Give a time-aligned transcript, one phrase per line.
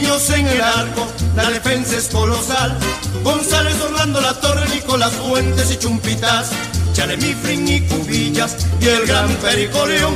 [0.00, 2.76] niños en el arco, la defensa es colosal.
[3.24, 6.52] González, Orlando, La Torre, Nicolás Fuentes y Chumpitas.
[6.92, 10.14] Chalemifrin y Cubillas y el gran Perico León,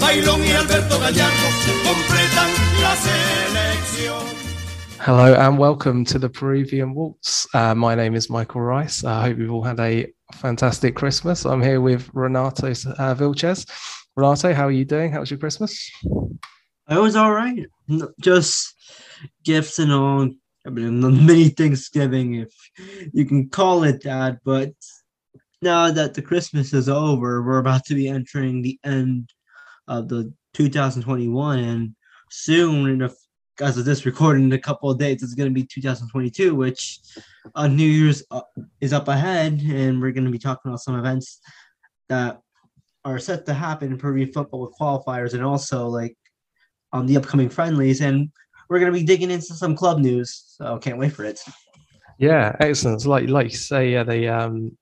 [0.00, 1.46] Bailón y Alberto Gallardo
[1.84, 2.48] completan
[2.80, 4.22] la selección.
[4.98, 7.46] Hello and welcome to the Peruvian Waltz.
[7.54, 9.04] Uh, my name is Michael Rice.
[9.04, 11.44] I hope you've all had a fantastic Christmas.
[11.44, 13.66] I'm here with Renato uh, Vilchez.
[14.16, 15.12] Renato, how are you doing?
[15.12, 15.90] How was your Christmas?
[16.88, 17.66] I was all right.
[18.20, 18.74] Just
[19.44, 20.28] gifts and all.
[20.66, 22.52] I mean, mini Thanksgiving, if
[23.12, 24.38] you can call it that.
[24.44, 24.72] But
[25.60, 29.30] now that the Christmas is over, we're about to be entering the end
[29.88, 31.94] of the 2021, and
[32.30, 33.10] soon, in a,
[33.60, 37.00] as of this recording, in a couple of days, it's going to be 2022, which
[37.54, 38.42] uh, New Year's uh,
[38.80, 41.40] is up ahead, and we're going to be talking about some events
[42.08, 42.40] that
[43.04, 46.16] are set to happen in Peruvian football with qualifiers, and also like
[46.92, 48.30] on the upcoming friendlies, and
[48.72, 50.44] we're going to be digging into some club news.
[50.46, 51.44] So can't wait for it.
[52.18, 53.04] Yeah, excellent.
[53.04, 54.76] Like like you say, yeah, the um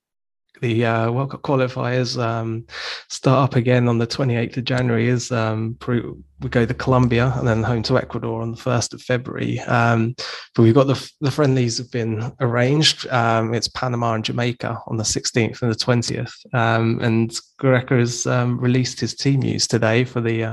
[0.61, 2.65] the uh, World Cup qualifiers um,
[3.09, 5.07] start up again on the 28th of January.
[5.07, 9.01] Is um, we go to Colombia and then home to Ecuador on the 1st of
[9.01, 9.59] February.
[9.61, 10.15] Um,
[10.55, 13.07] but we've got the the friendlies have been arranged.
[13.09, 16.33] Um, it's Panama and Jamaica on the 16th and the 20th.
[16.53, 20.45] Um, and Gareca has um, released his team news today for the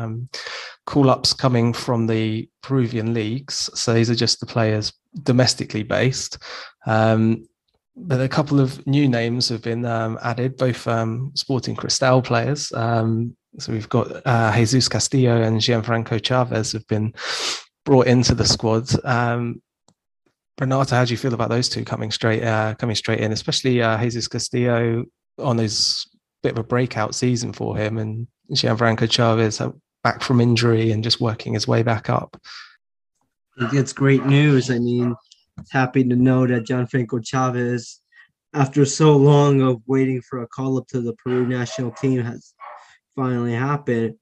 [0.86, 3.68] call ups coming from the Peruvian leagues.
[3.74, 4.90] So these are just the players
[5.22, 6.38] domestically based.
[6.86, 7.46] Um,
[7.98, 12.72] but a couple of new names have been um, added, both um, Sporting Cristal players.
[12.72, 17.14] Um, so we've got uh, Jesus Castillo and Gianfranco Chavez have been
[17.84, 18.88] brought into the squad.
[19.04, 19.60] Um,
[20.60, 23.80] Renato, how do you feel about those two coming straight uh, coming straight in, especially
[23.82, 25.04] uh, Jesus Castillo
[25.38, 26.06] on his
[26.42, 29.60] bit of a breakout season for him, and Gianfranco Chavez
[30.02, 32.40] back from injury and just working his way back up.
[33.72, 34.70] It's great news.
[34.70, 35.14] I mean,
[35.70, 38.00] happy to know that Gianfranco Chavez,
[38.54, 42.54] after so long of waiting for a call up to the Peru national team, has
[43.14, 44.14] finally happened.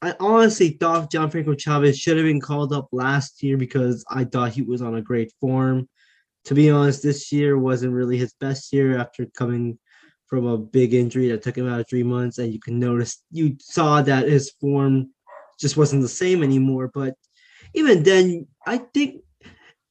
[0.00, 4.52] I honestly thought Gianfranco Chavez should have been called up last year because I thought
[4.52, 5.88] he was on a great form.
[6.44, 9.78] To be honest, this year wasn't really his best year after coming
[10.26, 13.56] from a big injury that took him out three months, and you can notice you
[13.60, 15.10] saw that his form
[15.58, 16.90] just wasn't the same anymore.
[16.92, 17.14] But
[17.74, 19.22] even then, I think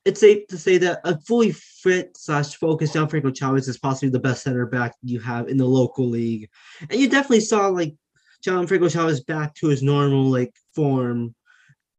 [0.07, 4.19] it's safe to say that a fully fit slash focused Gianfranco Chavez is possibly the
[4.19, 6.49] best center back you have in the local league,
[6.89, 7.93] and you definitely saw like
[8.41, 11.35] Gianfranco Chavez back to his normal like form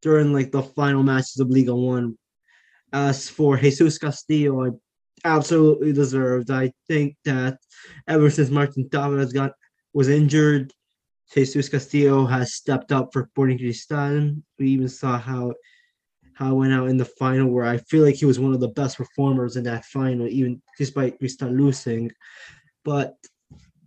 [0.01, 2.17] during like the final matches of Liga One.
[2.95, 4.81] As for Jesus Castillo,
[5.23, 6.51] absolutely deserved.
[6.51, 7.59] I think that
[8.07, 9.53] ever since Martin Tavara got
[9.93, 10.73] was injured,
[11.35, 14.37] Jesus Castillo has stepped up for Sporting Cristal.
[14.59, 15.53] We even saw how
[16.39, 18.61] how it went out in the final, where I feel like he was one of
[18.61, 22.13] the best performers in that final, even despite Cristal losing.
[22.85, 23.17] But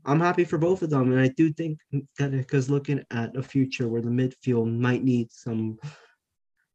[0.05, 1.79] I'm happy for both of them, and I do think
[2.19, 5.79] that because looking at a future where the midfield might need some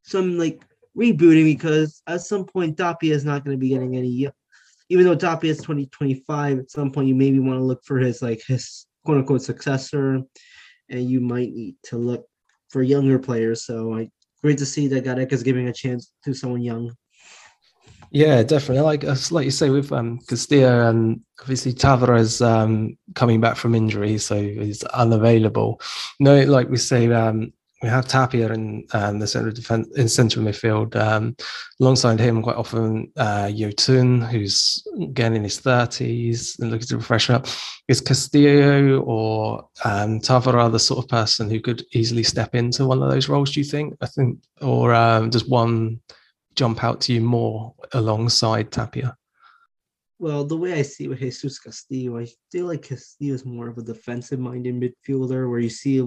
[0.01, 0.65] some like
[0.97, 4.27] rebooting because at some point Tapia is not going to be getting any
[4.89, 8.23] even though Tapia is 2025, at some point you maybe want to look for his
[8.23, 10.23] like his quote unquote successor,
[10.89, 12.25] and you might need to look
[12.69, 13.63] for younger players.
[13.63, 14.09] So I
[14.41, 16.93] great to see that Gareca is giving a chance to someone young.
[18.11, 18.83] Yeah, definitely.
[18.83, 24.17] Like like you say with um, Castillo and obviously Tavara um, coming back from injury,
[24.17, 25.81] so he's unavailable.
[26.19, 27.51] No, like we say, um,
[27.81, 30.95] we have Tapia in um, the centre defense in central midfield.
[30.95, 31.35] Um,
[31.79, 37.29] alongside him, quite often uh, Yotun, who's again in his thirties and looking to refresh
[37.29, 37.45] up.
[37.87, 43.03] Is Castillo or um, Tavara the sort of person who could easily step into one
[43.03, 43.51] of those roles?
[43.51, 43.95] Do you think?
[44.01, 46.01] I think, or um, does one
[46.55, 49.15] jump out to you more alongside Tapia?
[50.19, 53.67] Well, the way I see it with Jesus Castillo, I feel like Castillo is more
[53.67, 56.01] of a defensive-minded midfielder, where you see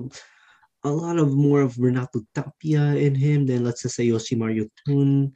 [0.84, 5.32] a lot of more of Renato Tapia in him than let's just say Yoshimar Yotun.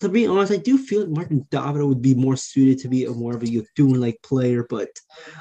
[0.00, 3.10] To be honest, I do feel Martin Tavara would be more suited to be a
[3.10, 4.88] more of a Yotun like player, but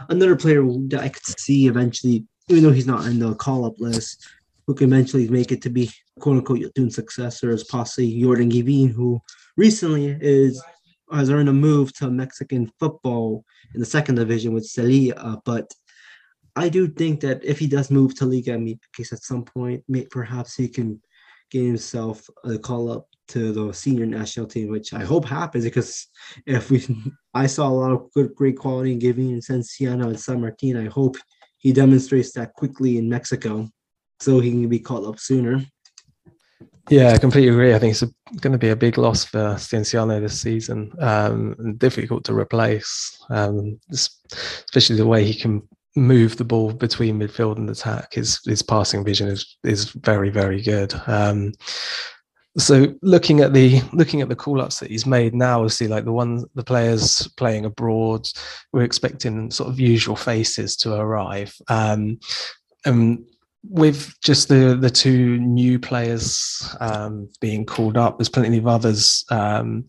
[0.09, 3.79] another player that I could see eventually, even though he's not in the call up
[3.79, 4.25] list,
[4.67, 8.91] who can eventually make it to be quote unquote Yotun's successor is possibly Jordan Guivin,
[8.91, 9.19] who
[9.57, 10.63] recently is
[11.11, 13.43] has earned a move to Mexican football
[13.73, 15.71] in the second division with Celaya, but
[16.55, 20.05] I do think that if he does move to Liga MX at some point, may,
[20.05, 21.01] perhaps he can
[21.49, 26.07] get himself a call up to the senior national team, which I hope happens because
[26.45, 26.85] if we,
[27.33, 30.77] I saw a lot of good, great quality in Guivin and Cienciano and San Martin.
[30.77, 31.17] I hope
[31.57, 33.67] he demonstrates that quickly in Mexico
[34.19, 35.61] so he can be called up sooner.
[36.89, 37.73] Yeah, I completely agree.
[37.73, 38.03] I think it's
[38.41, 43.79] going to be a big loss for Cienciano this season, um, difficult to replace, um,
[43.89, 45.65] especially the way he can
[45.95, 48.13] move the ball between midfield and attack.
[48.13, 50.93] His his passing vision is is very very good.
[51.07, 51.53] Um,
[52.57, 56.05] so looking at the looking at the call ups that he's made now, see like
[56.05, 58.27] the one the players playing abroad,
[58.71, 61.53] we're expecting sort of usual faces to arrive.
[61.67, 62.19] Um,
[62.85, 63.25] and
[63.67, 69.25] with just the the two new players um, being called up, there's plenty of others
[69.31, 69.85] um,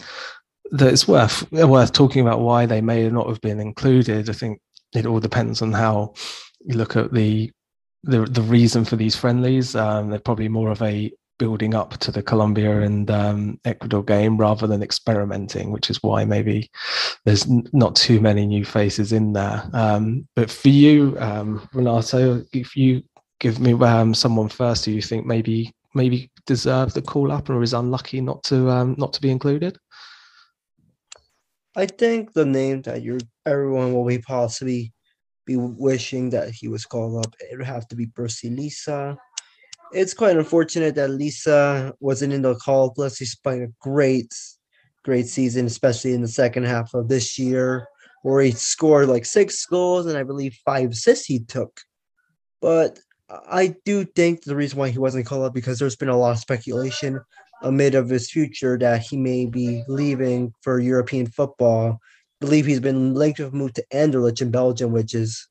[0.71, 4.31] that it's worth worth talking about why they may not have been included.
[4.31, 4.61] I think
[4.95, 6.15] it all depends on how
[6.65, 7.51] you look at the
[8.05, 9.75] the, the reason for these friendlies.
[9.75, 14.37] Um, they're probably more of a building up to the Colombia and um, Ecuador game
[14.37, 16.71] rather than experimenting, which is why maybe
[17.25, 19.69] there's n- not too many new faces in there.
[19.73, 23.03] Um, but for you, um, Renato, if you
[23.41, 27.63] give me um, someone first who you think maybe maybe deserved the call up or
[27.63, 29.79] is unlucky not to um, not to be included?
[31.77, 34.93] I think the name that you're everyone will be possibly
[35.47, 37.35] be wishing that he was called up.
[37.41, 39.17] It would have to be Percy Liza.
[39.93, 42.91] It's quite unfortunate that Liza wasn't in the call.
[42.91, 44.33] Plus, he's playing a great,
[45.05, 47.87] great season, especially in the second half of this year,
[48.23, 51.81] where he scored like six goals and I believe five assists he took.
[52.63, 52.99] But
[53.29, 56.33] I do think the reason why he wasn't called up because there's been a lot
[56.33, 57.21] of speculation
[57.63, 61.99] amid of his future that he may be leaving for European football.
[62.43, 65.49] I believe he's been linked with move to Anderlecht in Belgium, which is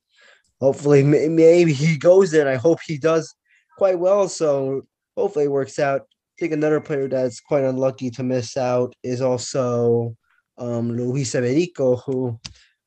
[0.59, 2.41] hopefully maybe he goes there.
[2.41, 3.33] And I hope he does
[3.77, 4.27] quite well.
[4.27, 4.83] So
[5.17, 6.01] hopefully it works out.
[6.01, 10.15] I think another player that's quite unlucky to miss out is also
[10.57, 12.39] um, Luis Iberico, who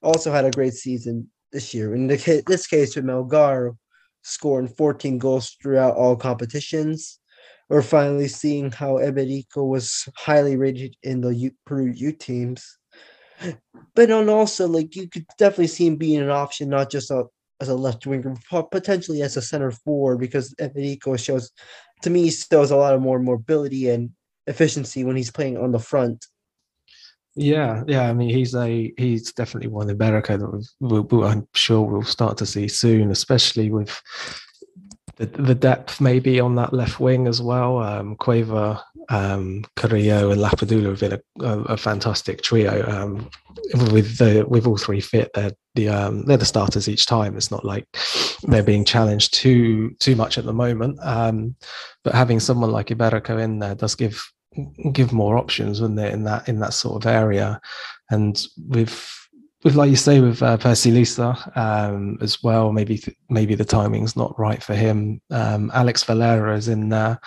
[0.02, 1.94] also had a great season this year.
[1.94, 3.76] In the, this case with Melgar,
[4.22, 7.20] scoring 14 goals throughout all competitions.
[7.68, 12.78] We're finally seeing how Iberico was highly rated in the U- Peru U teams.
[13.94, 17.24] But on also, like, you could definitely see him being an option, not just a,
[17.60, 18.36] as a left winger,
[18.70, 21.50] potentially as a center forward, because Iberico shows,
[22.02, 24.10] to me, shows a lot of more mobility and
[24.46, 26.26] efficiency when he's playing on the front.
[27.34, 28.08] Yeah, yeah.
[28.08, 32.38] I mean, he's a he's definitely one in America that we'll, I'm sure we'll start
[32.38, 34.00] to see soon, especially with
[35.16, 37.78] the, the depth maybe on that left wing as well.
[37.78, 42.86] Um, Cueva, um, Carrillo, and Lapadula have been a, a, a fantastic trio.
[42.88, 43.30] Um,
[43.92, 47.36] with the with all three fit, they're the um, they're the starters each time.
[47.36, 47.86] It's not like
[48.42, 50.98] they're being challenged too too much at the moment.
[51.02, 51.56] Um,
[52.04, 54.22] but having someone like Iberico in there does give
[54.92, 57.60] give more options, wouldn't it, in that in that sort of area?
[58.10, 59.25] And with
[59.66, 63.64] with like you say with uh, Percy Liza um, as well, maybe th- maybe the
[63.64, 65.20] timing's not right for him.
[65.32, 67.18] Um, Alex Valera is in there.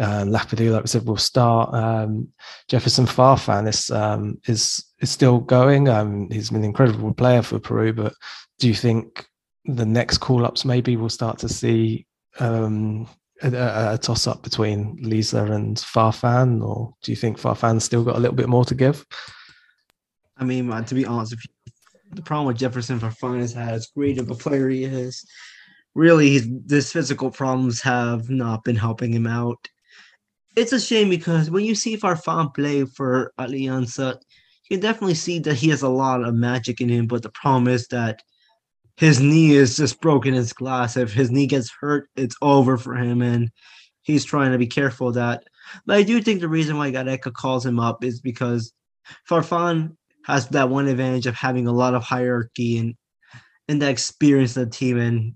[0.00, 1.74] Um, Lapadou, like we said, will start.
[1.74, 2.28] Um,
[2.66, 5.90] Jefferson Farfan is um, is is still going.
[5.90, 8.14] Um, he's been an incredible player for Peru, but
[8.58, 9.26] do you think
[9.66, 12.06] the next call ups maybe we'll start to see
[12.40, 13.06] um,
[13.42, 18.16] a, a toss up between Liza and Farfan, or do you think Farfan's still got
[18.16, 19.04] a little bit more to give?
[20.38, 21.50] I mean, to be honest, if you,
[22.12, 25.24] the problem with Jefferson Farfan is as great of a player he is,
[25.94, 29.68] really, his physical problems have not been helping him out.
[30.54, 34.18] It's a shame because when you see Farfan play for Alianza,
[34.68, 37.06] you definitely see that he has a lot of magic in him.
[37.06, 38.22] But the problem is that
[38.96, 40.96] his knee is just broken as glass.
[40.96, 43.50] If his knee gets hurt, it's over for him, and
[44.02, 45.44] he's trying to be careful of that.
[45.86, 48.72] But I do think the reason why Gareca calls him up is because
[49.28, 52.94] Farfan has that one advantage of having a lot of hierarchy and
[53.68, 54.98] and that experience of the team.
[54.98, 55.34] And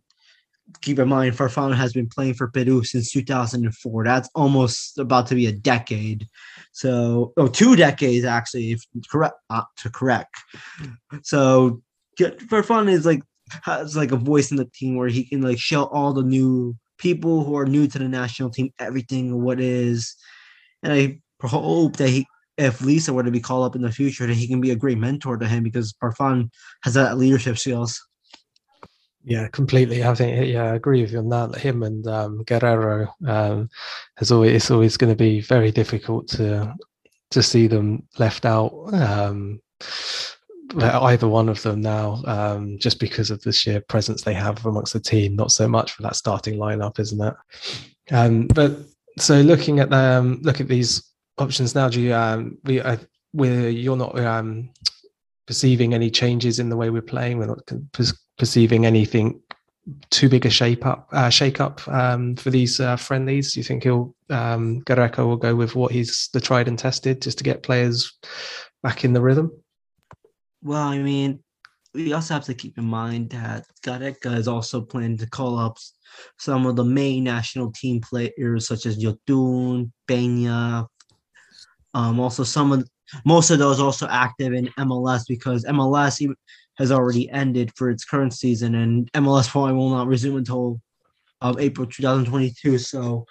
[0.83, 4.05] keep in mind, Farfan has been playing for Peru since 2004.
[4.05, 6.27] That's almost about to be a decade.
[6.73, 10.35] So, oh, two decades actually, if correct uh, to correct.
[11.23, 11.83] So,
[12.19, 13.23] Farfan is like
[13.63, 16.77] has like a voice in the team where he can like show all the new
[16.99, 20.17] people who are new to the national team everything what is
[20.83, 22.27] and i hope that he
[22.59, 24.77] if Liza were to be called up in the future that he can be a
[24.77, 26.51] great mentor to him because Farfan
[26.83, 28.01] has that leadership skills
[29.27, 30.05] yeah, completely.
[30.05, 31.57] I think yeah, I agree with you on that.
[31.57, 33.69] Him and um, Guerrero um,
[34.19, 36.73] has always it's always going to be very difficult to
[37.33, 38.71] to see them left out.
[38.95, 39.61] Um,
[40.81, 44.93] either one of them now, um, just because of the sheer presence they have amongst
[44.93, 45.35] the team.
[45.35, 47.35] Not so much for that starting lineup, isn't it?
[48.13, 48.79] Um, but
[49.19, 51.03] so looking at them, look at these
[51.39, 51.89] options now.
[51.89, 52.97] Do you, um, we, uh,
[53.33, 54.71] we're, you're not um,
[55.47, 57.39] perceiving any changes in the way we're playing.
[57.39, 57.71] We're not
[58.39, 59.41] perceiving anything
[60.11, 63.53] too big a shape up uh, shake up um, for these uh, friendlies?
[63.53, 67.23] Do you think he'll um, Gareca will go with what he's the tried and tested
[67.23, 68.13] just to get players
[68.83, 69.51] back in the rhythm?
[70.63, 71.41] Well, I mean,
[71.95, 75.79] we also have to keep in mind that Gareca is also planning to call up
[76.39, 80.87] some of the main national team players such as Yotun, Peña.
[81.97, 82.87] Um, also some of
[83.25, 86.31] most of those also active in MLS because MLS
[86.77, 90.79] has already ended for its current season and MLS probably will not resume until
[91.41, 92.77] um, April 2022.
[92.77, 93.25] So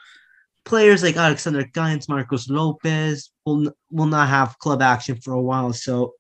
[0.64, 5.72] players like Alexander Callens, Marcos Lopez will will not have club action for a while.
[5.72, 6.14] So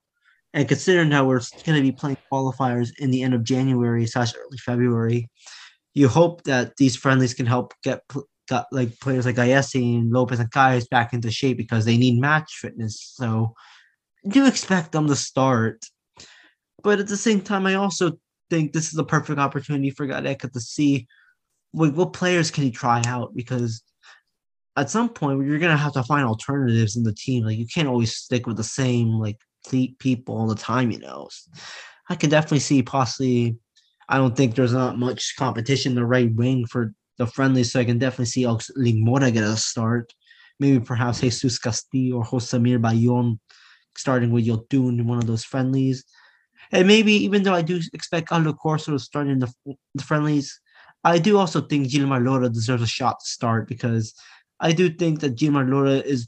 [0.53, 4.35] and considering that we're going to be playing qualifiers in the end of January slash
[4.35, 5.31] early February,
[5.95, 8.03] you hope that these friendlies can help get
[8.47, 12.19] got like players like Ayesi and Lopez and Kais back into shape because they need
[12.19, 13.13] match fitness.
[13.15, 13.53] So
[14.27, 15.85] do expect them to start.
[16.83, 18.13] But at the same time, I also
[18.49, 21.07] think this is a perfect opportunity for Gareca to see
[21.71, 23.81] what, what players can he try out because
[24.77, 27.45] at some point you're gonna have to find alternatives in the team.
[27.45, 29.37] Like you can't always stick with the same like
[29.99, 31.29] people all the time, you know.
[32.09, 33.57] I could definitely see possibly.
[34.07, 37.85] I don't think there's not much competition the right wing for the friendly, so I
[37.85, 40.13] can definitely see Oslimg Mora get a start.
[40.59, 43.39] Maybe perhaps Jesus Castillo or Josepmir Ballón
[43.97, 46.03] starting with Yotun in one of those friendlies.
[46.71, 49.51] And maybe even though I do expect Aldo Corzo to start in the,
[49.93, 50.59] the friendlies,
[51.03, 54.13] I do also think Jhilmar Lora deserves a shot to start because
[54.59, 56.27] I do think that Jhilmar Lora is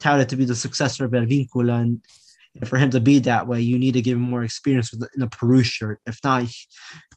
[0.00, 2.04] touted to be the successor of Advíncula and
[2.54, 5.00] and for him to be that way, you need to give him more experience in
[5.16, 6.00] the Peru shirt.
[6.06, 6.44] If not,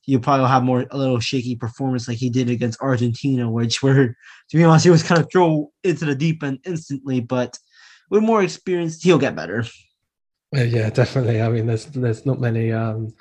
[0.06, 4.16] you probably have more a little shaky performance like he did against Argentina, which were
[4.50, 7.20] to be honest, he was kind of thrown into the deep end instantly.
[7.20, 7.58] But
[8.10, 9.66] with more experience, he'll get better.
[10.54, 11.42] Yeah, definitely.
[11.42, 13.14] I mean, there's there's not many um,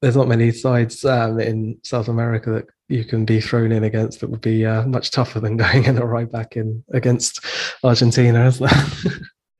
[0.00, 4.20] there's not many sides um, in South America that you can be thrown in against
[4.20, 7.40] that would be uh, much tougher than going in a right back in against
[7.82, 8.70] Argentina, isn't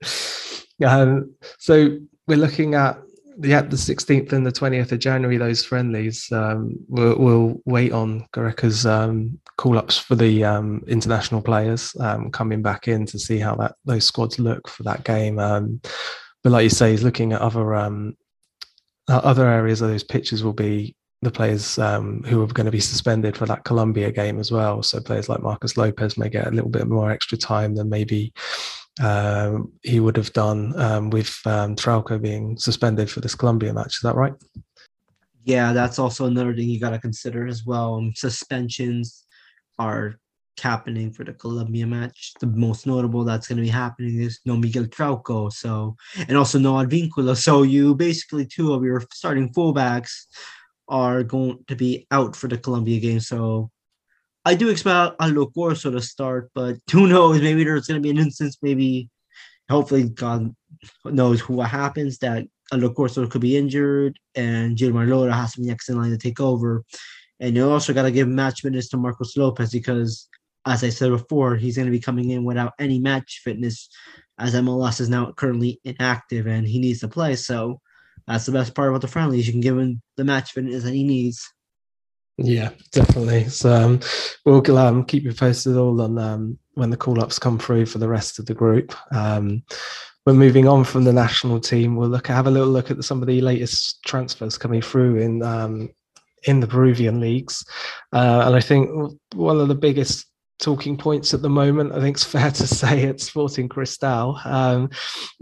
[0.85, 2.99] Um, so we're looking at
[3.43, 6.31] yeah, the 16th and the 20th of January, those friendlies.
[6.31, 12.31] Um, we'll, we'll, wait on Gareca's um, call ups for the um, international players um,
[12.31, 15.39] coming back in to see how that those squads look for that game.
[15.39, 15.81] Um,
[16.43, 18.17] but like you say, he's looking at other um,
[19.09, 23.37] other areas of those pitches will be the players who are going to be suspended
[23.37, 24.83] for that Colombia game as well.
[24.83, 28.33] So players like Marcos Lopez may get a little bit more extra time than maybe
[29.01, 33.97] uh, he would have done um, with um, Trauco being suspended for this Colombia match.
[33.97, 34.35] Is that right?
[35.45, 37.97] Yeah, that's also another thing you got to consider as well.
[37.97, 39.27] Um, suspensions
[39.79, 40.19] are
[40.61, 42.33] happening for the Colombia match.
[42.41, 45.97] The most notable that's going to be happening is no Miguel Trauco, so
[46.29, 47.37] and also no Advíncula.
[47.37, 50.27] So you basically two of your starting fullbacks
[50.89, 53.21] are going to be out for the Colombia game.
[53.21, 53.71] So
[54.45, 57.41] I do expect Corzo to start, but who knows?
[57.41, 59.09] Maybe there's going to be an instance, maybe,
[59.71, 60.55] hopefully, God
[61.05, 65.89] knows who happens, that Corzo could be injured and Jhilmar Lora has to be next
[65.89, 66.85] in line to take over.
[67.41, 70.29] And you also got to give match fitness to Marcos Lopez because,
[70.67, 73.89] as I said before, he's going to be coming in without any match fitness
[74.39, 77.37] as MLS is now currently inactive and he needs to play.
[77.37, 77.81] So
[78.27, 79.47] that's the best part about the friendlies.
[79.47, 81.53] You can give him the match fitness that he needs.
[82.37, 83.49] Yeah, definitely.
[83.49, 84.01] So um,
[84.45, 87.99] we'll um, keep you posted all on um, when the call ups come through for
[87.99, 88.95] the rest of the group.
[89.13, 89.63] Um,
[90.27, 91.97] we're moving on from the national team.
[91.97, 95.43] We'll look have a little look at some of the latest transfers coming through in
[95.43, 95.91] um,
[96.45, 97.65] in the Peruvian leagues,
[98.13, 98.91] uh, and I think
[99.35, 100.27] one of the biggest
[100.65, 101.93] talking points at the moment.
[101.93, 104.41] I think it's fair to say it's Sporting Cristal.
[104.45, 104.89] Um,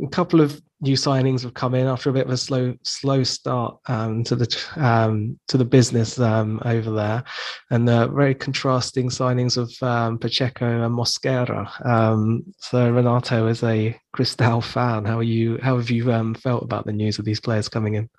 [0.02, 3.22] a couple of new signings have come in after a bit of a slow slow
[3.22, 7.22] start um, to the um, to the business um, over there,
[7.70, 11.86] and uh, very contrasting signings of um, Pacheco and Mosquera.
[11.86, 15.58] Um, so Renato, as a Cristal fan, how are you?
[15.62, 18.10] How have you felt about the news of these players coming in?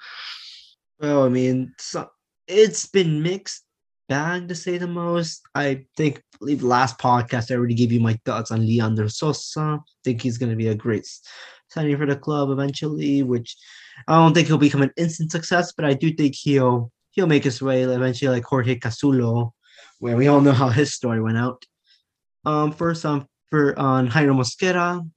[1.00, 1.74] Well, I mean,
[2.48, 3.63] it's been mixed
[4.10, 5.44] bag to say the most.
[5.56, 9.80] I think, believe last podcast I already gave you my thoughts on Leandro Sosa.
[9.82, 11.08] I think he's going to be a great
[11.70, 13.56] signing for the club eventually, which
[14.08, 17.44] I don't think he'll become an instant success, but I do think he'll he'll make
[17.44, 19.52] his way eventually, like Jorge Cazulo,
[20.00, 21.64] where we all know how his story went out.
[22.46, 25.08] Um, first on for on Jairo Mosquera.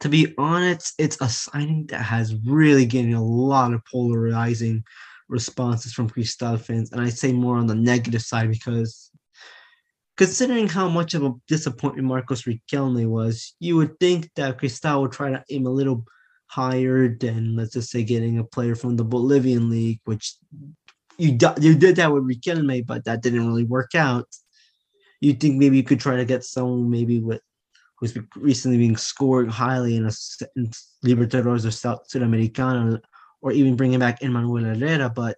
[0.00, 4.84] To be honest, it's a signing that has really getting a lot of polarizing
[5.28, 9.10] responses from Cristal fans, and I say more on the negative side because
[10.16, 15.12] considering how much of a disappointment Marcos Riquelme was, you would think that Cristal would
[15.12, 16.04] try to aim a little
[16.46, 20.36] higher than, let's just say, getting a player from the Bolivian league, which
[21.18, 24.28] you you did that with Riquelme, but that didn't really work out.
[25.20, 27.40] You think maybe you could try to get someone maybe with
[27.98, 30.12] who's recently been scoring highly in a
[30.56, 30.70] in
[31.04, 33.00] Libertadores or South Sudamericana,
[33.46, 35.08] or even bringing back Emmanuel Herrera.
[35.08, 35.36] But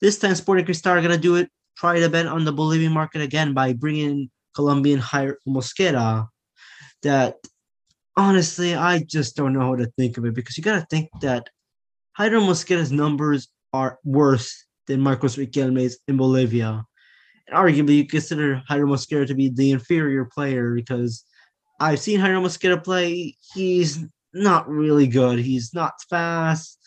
[0.00, 1.50] this time, Sporting Cristal are gonna do it.
[1.76, 6.26] Try to bet on the Bolivian market again by bringing Colombian Jair Mosquera.
[7.02, 7.34] That
[8.16, 11.50] honestly, I just don't know how to think of it because you gotta think that
[12.18, 16.82] Jairo Mosquera's numbers are worse than Marcos Riquelme's in Bolivia.
[17.46, 21.24] And arguably, you consider Jairo Mosquera to be the inferior player because
[21.78, 23.36] I've seen Jairo Mosquera play.
[23.52, 25.38] He's not really good.
[25.38, 26.78] He's not fast.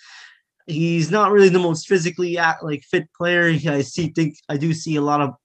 [0.72, 3.46] He's not really the most physically act, like fit player.
[3.68, 5.36] I see think I do see a lot of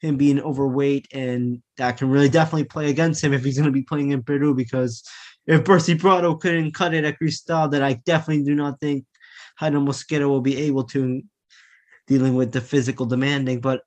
[0.00, 3.72] him being overweight, and that can really definitely play against him if he's going to
[3.72, 4.54] be playing in Peru.
[4.54, 5.02] Because
[5.46, 9.04] if Percy Prado couldn't cut it at Cristal, then I definitely do not think
[9.60, 11.22] Jairo Mosquera will be able to
[12.06, 13.60] dealing with the physical demanding.
[13.60, 13.82] But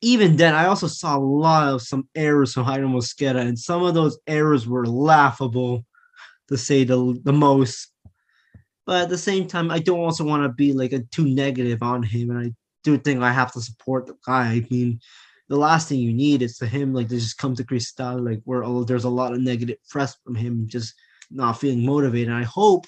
[0.00, 3.82] even then, I also saw a lot of some errors from Jairo Mosquera, and some
[3.82, 5.84] of those errors were laughable,
[6.48, 7.92] to say the the most.
[8.90, 11.80] But at the same time, I don't also want to be like a too negative
[11.80, 14.46] on him, and I do think I have to support the guy.
[14.46, 14.98] I mean,
[15.48, 18.40] the last thing you need is for him like to just come to Cristal, like
[18.46, 20.92] where oh, there's a lot of negative press from him, just
[21.30, 22.30] not feeling motivated.
[22.30, 22.84] And I hope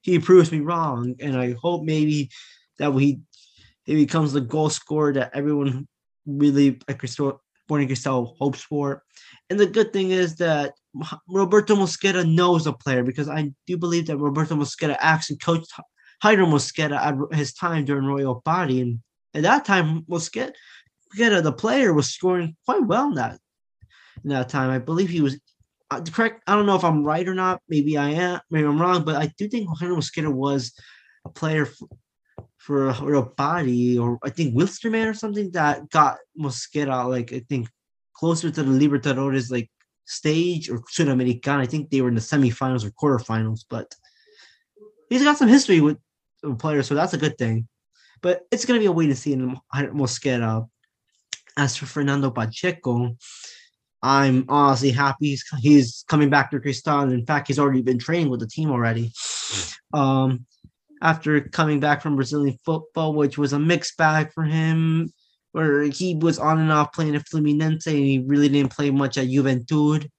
[0.00, 2.30] he proves me wrong, and I hope maybe
[2.80, 3.20] that he
[3.84, 5.86] he becomes the goal scorer that everyone
[6.26, 9.04] really at Cristal, Sporting Cristal hopes for.
[9.50, 10.74] And the good thing is that
[11.28, 15.72] Roberto Mosquera knows a player because I do believe that Roberto Mosquera actually coached
[16.22, 18.80] Jairo Mosquera at his time during Royal Pari.
[18.80, 19.00] And
[19.34, 20.52] at that time, Mosquera,
[21.16, 23.38] the player, was scoring quite well in that,
[24.22, 24.70] in that time.
[24.70, 25.38] I believe he was
[25.90, 26.42] uh, correct.
[26.46, 27.60] I don't know if I'm right or not.
[27.68, 28.40] Maybe I am.
[28.50, 29.04] Maybe I'm wrong.
[29.04, 30.72] But I do think Jairo Mosquera was
[31.24, 31.66] a player
[32.58, 37.40] for, for a body, or I think Wilstermann or something that got Mosquera like I
[37.48, 37.68] think
[38.14, 39.70] closer to the Libertadores like
[40.04, 41.60] stage or Sudamericana.
[41.60, 43.94] I think they were in the semifinals or quarterfinals, but
[45.08, 45.98] he's got some history with
[46.58, 47.68] players, so that's a good thing.
[48.22, 50.68] But it's gonna be a wait to see in Mosquera.
[51.56, 53.16] As for Fernando Pacheco,
[54.02, 57.10] I'm honestly happy he's, he's coming back to Cristal.
[57.10, 59.12] In fact, he's already been training with the team already.
[59.92, 60.46] Um,
[61.00, 65.12] after coming back from Brazilian football, which was a mixed bag for him,
[65.54, 69.16] where he was on and off playing at Fluminense and he really didn't play much
[69.16, 70.10] at Juventud.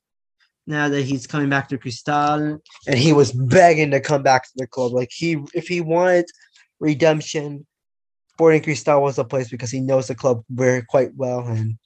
[0.66, 4.52] Now that he's coming back to Cristal, and he was begging to come back to
[4.56, 4.94] the club.
[4.94, 6.26] Like he, if he wanted
[6.80, 7.68] redemption,
[8.32, 11.78] Sporting Cristal was the place because he knows the club very quite well, and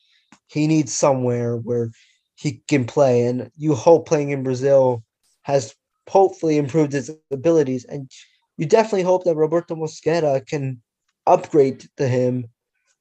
[0.47, 1.89] he needs somewhere where
[2.35, 3.25] he can play.
[3.25, 5.03] And you hope playing in Brazil
[5.41, 5.75] has
[6.07, 8.09] hopefully improved his abilities, and
[8.57, 10.81] you definitely hope that Roberto Mosquera can
[11.27, 12.45] upgrade to him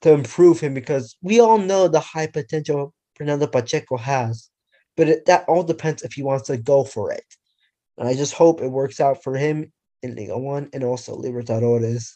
[0.02, 4.48] to improve him because we all know the high potential Fernando Pacheco has,
[4.96, 7.24] but it, that all depends if he wants to go for it.
[7.96, 12.14] And I just hope it works out for him in Liga One and also Libertadores.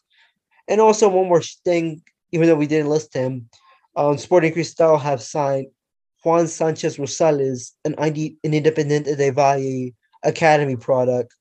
[0.69, 3.49] And also one more thing, even though we didn't list him,
[3.97, 5.67] um, Sporting Cristal have signed
[6.25, 9.91] Juan Sanchez Rosales, an ID, an Independiente de Valle
[10.23, 11.35] Academy product,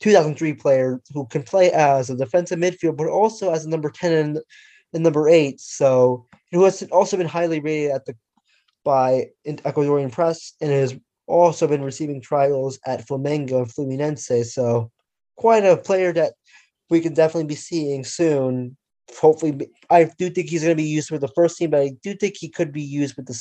[0.00, 4.12] 2003 player who can play as a defensive midfield, but also as a number 10
[4.12, 4.38] and,
[4.92, 5.60] and number 8.
[5.60, 8.14] So, who has also been highly rated at the
[8.84, 10.96] by Ecuadorian press and has
[11.26, 14.46] also been receiving trials at Flamengo and Fluminense.
[14.46, 14.90] So,
[15.36, 16.34] quite a player that
[16.88, 18.76] we can definitely be seeing soon.
[19.20, 21.92] Hopefully, I do think he's going to be used with the first team, but I
[22.02, 23.34] do think he could be used with the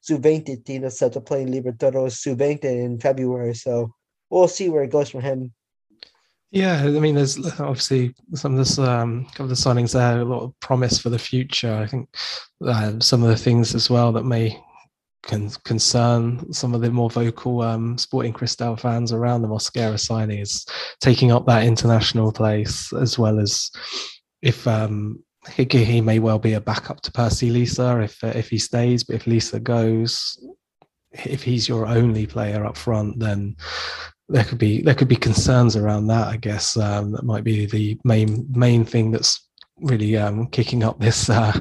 [0.00, 3.54] Sub-20 team that's set to play in Libertadores Sub-20 in February.
[3.54, 3.92] So,
[4.30, 5.52] we'll see where it goes for him.
[6.56, 10.42] Yeah, I mean, there's obviously some of this um, of the signings there, a lot
[10.42, 11.74] of promise for the future.
[11.74, 12.08] I think
[12.64, 14.58] uh, some of the things as well that may
[15.22, 20.38] con- concern some of the more vocal um, Sporting Cristal fans around the Mosquera signing
[20.38, 20.64] is
[21.02, 23.70] taking up that international place, as well as
[24.40, 29.04] if um, he may well be a backup to Percy Liza if if he stays,
[29.04, 30.42] but if Liza goes,
[31.12, 33.56] if he's your only player up front, then
[34.28, 36.28] there could be there could be concerns around that.
[36.28, 39.46] I guess um, that might be the main main thing that's
[39.78, 41.58] really um, kicking up this uh,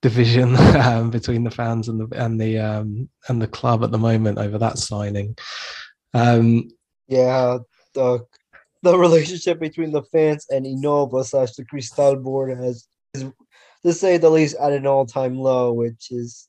[0.00, 3.98] division um, between the fans and the and the um, and the club at the
[3.98, 5.36] moment over that signing.
[6.14, 6.70] Um,
[7.08, 7.58] yeah,
[7.94, 8.24] the
[8.82, 13.26] the relationship between the fans and Innova slash the Cristal board has is
[13.84, 16.48] to say the least at an all time low, which is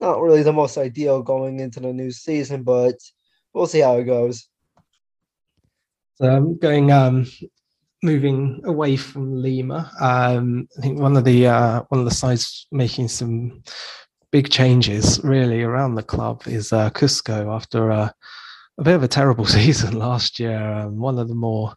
[0.00, 2.94] not really the most ideal going into the new season, but
[3.52, 4.49] we'll see how it goes.
[6.20, 7.26] So um, going um,
[8.02, 9.90] moving away from Lima.
[10.00, 13.62] Um, I think one of the uh, one of the sides making some
[14.30, 18.14] big changes really around the club is uh, Cusco after a,
[18.78, 20.60] a bit of a terrible season last year.
[20.60, 21.74] Um, one of the more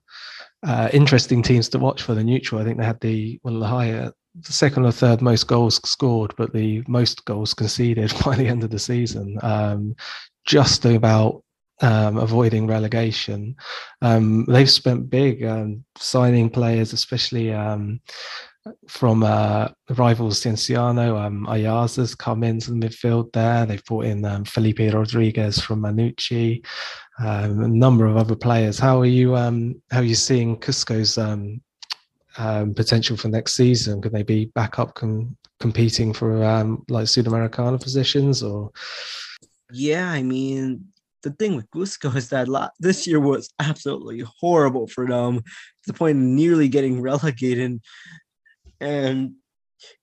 [0.66, 2.62] uh, interesting teams to watch for the neutral.
[2.62, 5.80] I think they had the one of the higher, the second or third most goals
[5.90, 9.38] scored, but the most goals conceded by the end of the season.
[9.42, 9.96] Um,
[10.46, 11.44] just about
[11.84, 13.56] um, avoiding relegation.
[14.02, 18.00] Um, they've spent big um, signing players, especially um,
[18.88, 21.20] from uh, rivals Cienciano.
[21.20, 23.66] Um, Ayaza's come into the midfield there.
[23.66, 26.66] They've brought in um, Felipe Rodriguez from Mannucci,
[27.20, 28.80] um, a number of other players.
[28.80, 29.36] How are you?
[29.36, 31.20] How are you seeing Cusco's
[32.36, 34.02] potential for next season?
[34.02, 36.38] Could they be back up com- competing for
[36.88, 38.72] like Sudamericana positions or?
[39.76, 40.93] Yeah, I mean,
[41.24, 45.44] the thing with Cusco is that lot, this year was absolutely horrible for them to
[45.88, 47.82] the point of nearly getting relegated.
[48.80, 49.34] And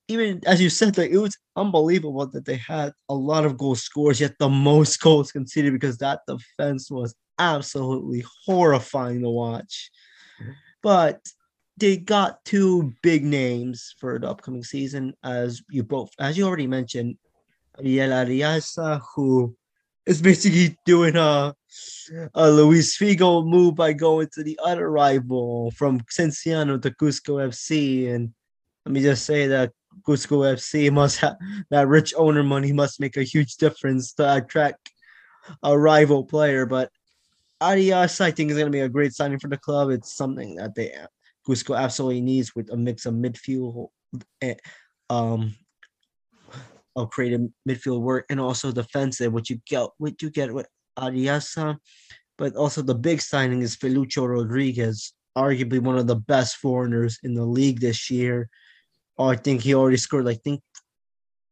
[0.08, 3.74] even as you said, like it was unbelievable that they had a lot of goal
[3.74, 9.90] scores, yet the most goals conceded because that defense was absolutely horrifying to watch.
[10.82, 11.20] But
[11.76, 16.66] they got two big names for the upcoming season, as you both, as you already
[16.66, 17.16] mentioned,
[17.78, 19.56] Ariel Ariasa, who
[20.06, 21.54] is basically doing a,
[22.34, 28.12] a Luis Figo move by going to the other rival from Cienciano to Cusco FC.
[28.12, 28.32] And
[28.84, 29.72] let me just say that
[30.06, 31.36] Cusco FC must have
[31.70, 34.90] that rich owner money must make a huge difference to attract
[35.62, 36.66] a rival player.
[36.66, 36.90] But
[37.60, 39.90] Arias, I think, is going to be a great signing for the club.
[39.90, 40.94] It's something that they
[41.46, 43.88] Cusco absolutely needs with a mix of midfield,
[44.42, 44.54] eh,
[45.08, 45.54] um,
[46.96, 51.76] of creative midfield work and also defensive, what you get what you get with Ariasa.
[52.38, 57.34] But also the big signing is Felucho Rodriguez, arguably one of the best foreigners in
[57.34, 58.48] the league this year.
[59.18, 60.62] Oh, I think he already scored, I think,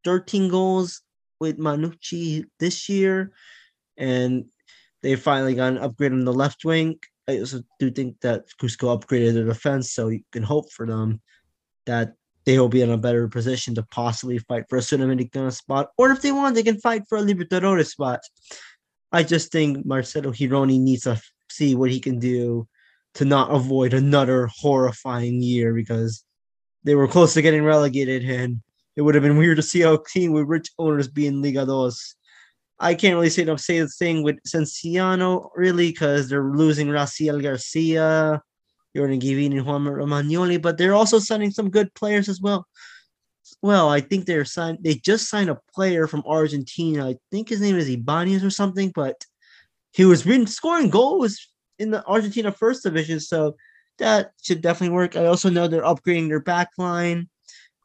[0.04, 1.02] 13 goals
[1.40, 3.32] with Mannucci this year.
[3.98, 4.46] And
[5.02, 6.98] they finally got an upgrade on the left wing.
[7.28, 11.20] I also do think that Cusco upgraded their defense, so you can hope for them
[11.84, 12.14] that
[12.48, 16.12] they will be in a better position to possibly fight for a Sudamericana spot, or
[16.12, 18.20] if they want, they can fight for a Libertadores spot.
[19.12, 22.66] I just think Marcelo Grioni needs to see what he can do
[23.16, 26.24] to not avoid another horrifying year because
[26.84, 28.62] they were close to getting relegated, and
[28.96, 31.66] it would have been weird to see a team with rich owners be in Liga.
[32.80, 38.40] I can't really say the same thing with Cienciano, really, because they're losing Raciel Garcia,
[38.98, 42.66] Jordan Givini, and Juan Romagnoli, but they're also signing some good players as well.
[43.62, 44.78] Well, I think they're signed.
[44.82, 47.06] They just signed a player from Argentina.
[47.06, 49.24] I think his name is Ibanez or something, but
[49.92, 51.38] he was been scoring goals
[51.78, 53.54] in the Argentina First Division, so
[53.98, 55.14] that should definitely work.
[55.14, 57.28] I also know they're upgrading their back line.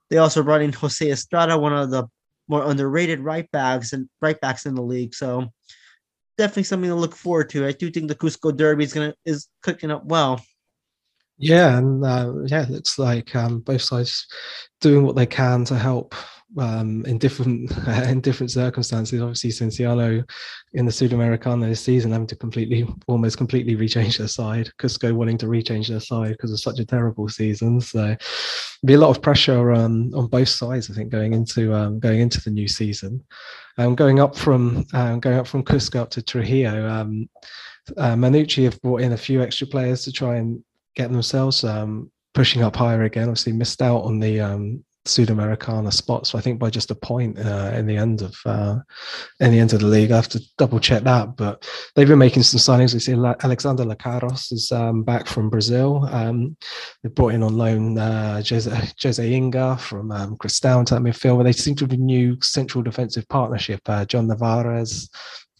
[0.10, 2.08] They also brought in Jose Estrada, one of the
[2.48, 5.14] more underrated right backs and right backs in the league.
[5.14, 5.54] So
[6.40, 7.68] definitely something to look forward to.
[7.68, 10.42] I do think the Cusco Derby is gonna is cooking up well.
[11.44, 14.28] Yeah, and uh, yeah, it looks like um, both sides
[14.80, 16.16] doing what they can to help
[16.58, 19.22] um, in different in different circumstances.
[19.22, 20.24] Obviously, Cienciano
[20.72, 24.70] in the Sudamericana this season having to completely, almost completely rechange their side.
[24.80, 27.82] Cusco wanting to rechange their side because of such a terrible season.
[27.82, 28.16] So,
[28.86, 30.90] be a lot of pressure um, on both sides.
[30.90, 33.22] I think going into um, going into the new season,
[33.78, 36.88] um, going up from um, going up from Cusco up to Trujillo.
[36.88, 37.30] Um,
[37.98, 40.64] uh, Mannucci have brought in a few extra players to try and
[40.96, 43.30] get themselves um, pushing up higher again.
[43.30, 46.26] Obviously, missed out on the um, Sudamericana spot.
[46.28, 48.78] So I think by just a point uh, in the end of uh,
[49.40, 50.12] in the end of the league.
[50.12, 52.94] I have to double check that, but they've been making some signings.
[52.94, 56.08] We see Alexander Lecaros is um, back from Brazil.
[56.10, 56.56] Um,
[57.04, 61.36] they brought in on loan uh, Jose, Jose Inga from um, Cristal into that midfield.
[61.36, 63.82] Where they seem to have a new central defensive partnership.
[63.86, 65.10] Uh, John Navarez.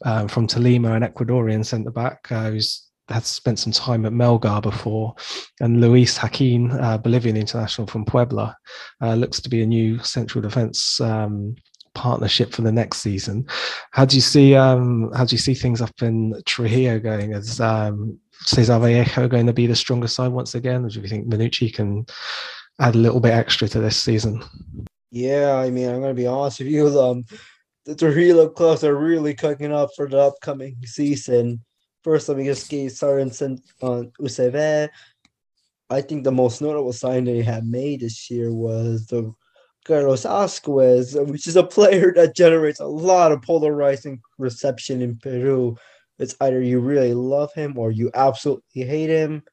[0.06, 4.62] Um, from Tolima, an Ecuadorian centre back uh, who's had spent some time at Melgar
[4.62, 5.16] before,
[5.60, 8.56] and Luis Haquin, uh, Bolivian international from Puebla,
[9.02, 11.56] uh, looks to be a new central defence um,
[11.94, 13.46] partnership for the next season.
[13.92, 17.34] How do you see um, how do you see things up in Trujillo going?
[17.34, 21.08] Is um, Cesar Vallejo going to be the stronger side once again, or do you
[21.08, 22.06] think Mannucci can
[22.80, 24.44] add a little bit extra to this season?
[25.12, 26.88] Yeah, I mean, I'm going to be honest with you.
[27.00, 27.26] Um,
[27.86, 31.62] the Trujillo clubs are really cooking up for the upcoming season
[32.04, 33.32] First, let me just get started
[33.82, 34.90] on UCV.
[35.90, 39.34] I think the most notable sign they have made this year was the
[39.86, 45.78] Carlos Ascues, which is a player that generates a lot of polarizing reception in Peru.
[46.20, 49.44] It's either you really love him or you absolutely hate him.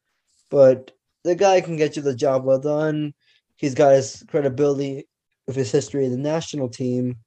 [0.50, 0.92] But
[1.24, 3.14] the guy can get you the job well done.
[3.56, 5.06] He's got his credibility
[5.46, 7.18] with his history in the national team.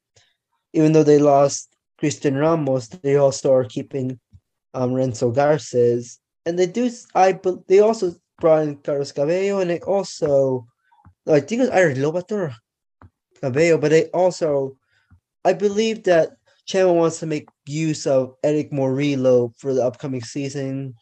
[0.74, 4.20] Even though they lost Christian Ramos, they also are keeping
[4.74, 6.90] um, Renzo Garces, and they do.
[7.16, 10.68] I but they also brought in Carlos Cabello, and they also,
[11.28, 12.54] I think it was Irish Lobator
[13.42, 14.78] Cabello, but they also,
[15.46, 16.32] I believe that
[16.68, 20.96] Chema wants to make use of Eric Morillo for the upcoming season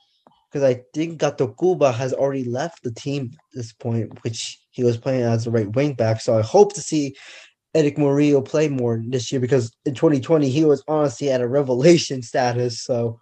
[0.52, 4.84] because I think Gato Cuba has already left the team at this point, which he
[4.84, 6.20] was playing as a right wing back.
[6.20, 7.16] So I hope to see
[7.74, 12.22] Eric Murillo play more this year because in 2020 he was honestly at a revelation
[12.22, 12.82] status.
[12.82, 13.20] So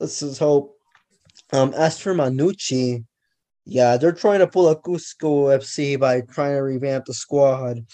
[0.00, 0.74] let's just hope.
[1.52, 3.04] Um, as for Mannucci,
[3.64, 7.84] yeah, they're trying to pull a Cusco FC by trying to revamp the squad.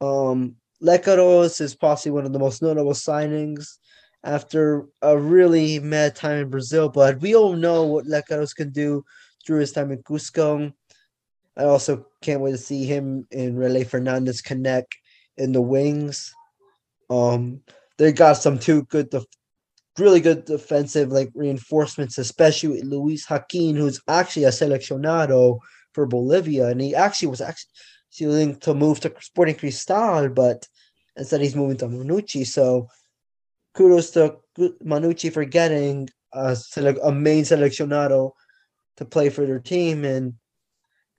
[0.00, 3.76] Um, Lecaros is possibly one of the most notable signings
[4.24, 9.04] after a really mad time in Brazil, but we all know what Lecaros can do
[9.46, 10.72] through his time in Cusco.
[11.56, 14.96] I also can't wait to see him in Relay Fernandez connect
[15.36, 16.34] in the wings.
[17.08, 17.62] Um,
[17.98, 19.24] they got some two good, def-
[20.00, 25.58] really good defensive like reinforcements, especially with Luis Haquin, who's actually a seleccionado
[25.92, 30.66] for Bolivia, and he actually was actually linked to move to Sporting Cristal, but
[31.16, 32.46] instead he's moving to Mannucci.
[32.46, 32.88] So
[33.74, 36.56] kudos to Mannucci for getting a,
[37.02, 38.32] a main seleccionado
[38.96, 40.34] to play for their team, and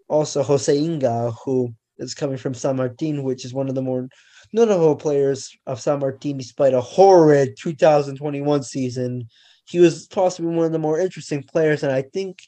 [0.08, 4.10] also Jose Inga, who is coming from San Martin, which is one of the more
[4.54, 9.28] notable players of San Martin, despite a horrid 2021 season.
[9.68, 12.40] He was possibly one of the more interesting players, and I think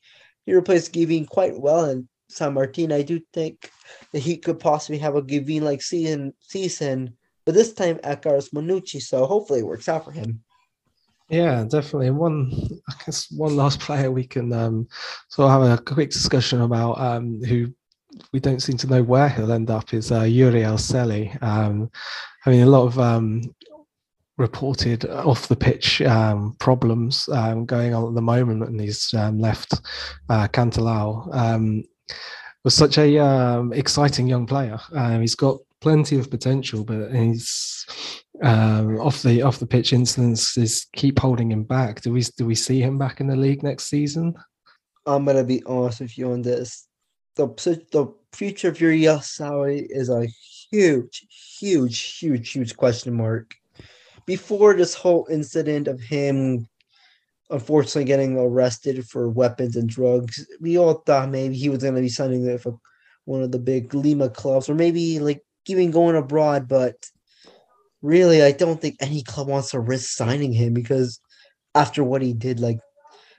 [0.45, 2.91] he replaced Guivin quite well in San Martin.
[2.91, 3.71] I do think
[4.11, 8.49] that he could possibly have a Guivin like season season, but this time at Carlos
[8.49, 10.43] Mannucci, so hopefully it works out for him.
[11.29, 12.11] Yeah, definitely.
[12.11, 12.51] One,
[12.89, 14.87] I guess, one last player we can um,
[15.29, 17.73] sort of have a quick discussion about um, who
[18.31, 21.31] we don't seem to know where he'll end up is uh, Yuriel Celi.
[21.41, 21.89] Um,
[22.45, 23.41] I mean, a lot of um,
[24.37, 29.39] reported off the pitch um, problems um, going on at the moment, and he's um,
[29.39, 29.73] left
[30.29, 30.47] uh.
[31.33, 31.83] Um,
[32.63, 34.79] was such a exciting young player.
[35.19, 37.85] He's got plenty of potential, but he's
[38.41, 42.01] um, off the off the pitch instances keep holding him back.
[42.01, 44.33] Do we do we see him back in the league next season?
[45.05, 46.87] I'm gonna be honest with you on this
[47.35, 47.47] the
[47.91, 50.27] the future of Yuriel Celi is a
[50.71, 51.25] huge,
[51.59, 53.55] huge, huge, huge question mark.
[54.25, 56.67] Before this whole incident of him
[57.49, 62.01] unfortunately getting arrested for weapons and drugs, we all thought maybe he was going to
[62.01, 62.65] be signing with
[63.25, 66.67] one of the big Lima clubs or maybe like even going abroad.
[66.67, 66.95] But
[68.01, 71.19] really, I don't think any club wants to risk signing him because
[71.75, 72.79] after what he did, like,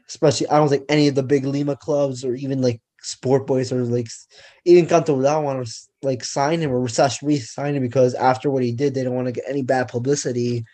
[0.09, 3.73] especially, I don't think any of the big Lima clubs or even like sport boys
[3.73, 4.09] or like
[4.65, 8.73] even Cantolao want to like sign him or slash re-sign him because after what he
[8.73, 10.65] did, they don't want to get any bad publicity.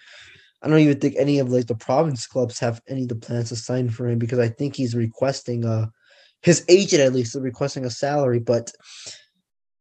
[0.62, 3.48] I don't even think any of like the province clubs have any of the plans
[3.48, 5.86] to sign for him because I think he's requesting uh
[6.42, 8.38] his agent at least is requesting a salary.
[8.38, 8.72] But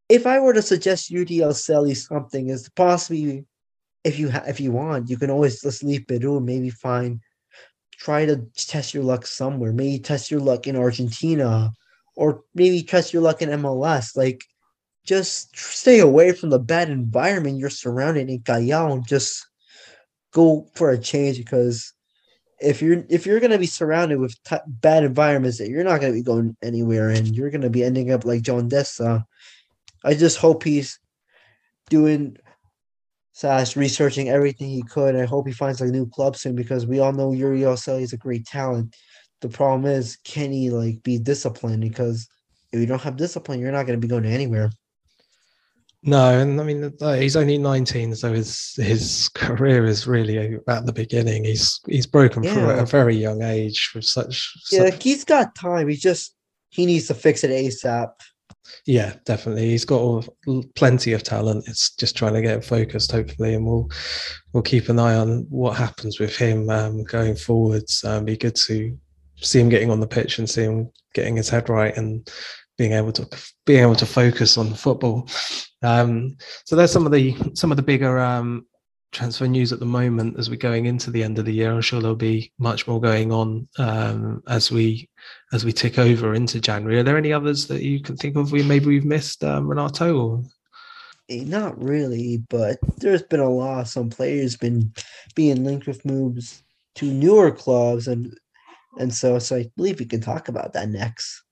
[0.09, 3.45] if I were to suggest Yuriel Celi something is possibly
[4.03, 7.19] if you ha- if you want, you can always just leave Peru, maybe find
[7.99, 9.73] try to test your luck somewhere.
[9.73, 11.71] Maybe test your luck in Argentina
[12.19, 14.17] or maybe test your luck in MLS.
[14.17, 14.43] Like,
[15.05, 19.47] just stay away from the bad environment you're surrounded in Callao just
[20.33, 21.93] go for a change because
[22.59, 26.13] if you're if you're gonna be surrounded with t- bad environments that you're not gonna
[26.13, 29.23] be going anywhere and you're gonna be ending up like John Dessa.
[30.03, 30.99] I just hope he's
[31.89, 32.35] doing
[33.31, 35.15] slash researching everything he could.
[35.15, 38.11] I hope he finds a new club soon because we all know Yuriel Celi is
[38.11, 38.93] a great talent
[39.41, 41.81] the problem is, can he like be disciplined?
[41.81, 42.27] Because
[42.71, 44.71] if you don't have discipline, you're not going to be going anywhere.
[46.01, 50.93] No, and I mean he's only 19, so his his career is really at the
[50.93, 51.43] beginning.
[51.43, 52.53] He's he's broken yeah.
[52.53, 54.49] through at a very young age with such.
[54.71, 55.03] Yeah, such...
[55.03, 55.89] he's got time.
[55.89, 56.35] He's just
[56.69, 58.11] he needs to fix it ASAP.
[58.85, 59.69] Yeah, definitely.
[59.69, 60.23] He's got all,
[60.75, 61.67] plenty of talent.
[61.67, 63.89] It's just trying to get focused, hopefully, and we'll
[64.53, 68.05] we'll keep an eye on what happens with him um, going forwards.
[68.05, 68.97] Um, be good to
[69.41, 72.29] see him getting on the pitch and see him getting his head right and
[72.77, 73.27] being able to
[73.65, 75.27] being able to focus on football.
[75.81, 78.65] Um, so there's some of the some of the bigger um,
[79.11, 81.71] transfer news at the moment as we're going into the end of the year.
[81.71, 85.09] I'm sure there'll be much more going on um, as we
[85.51, 86.99] as we tick over into January.
[86.99, 88.51] Are there any others that you can think of?
[88.51, 90.17] We maybe we've missed, um, Renato.
[90.17, 90.43] Or?
[91.29, 93.87] Eh, not really, but there's been a lot.
[93.87, 94.93] Some players been
[95.35, 96.63] being linked with moves
[96.95, 98.37] to newer clubs, and
[98.97, 101.43] and so, so I believe we can talk about that next.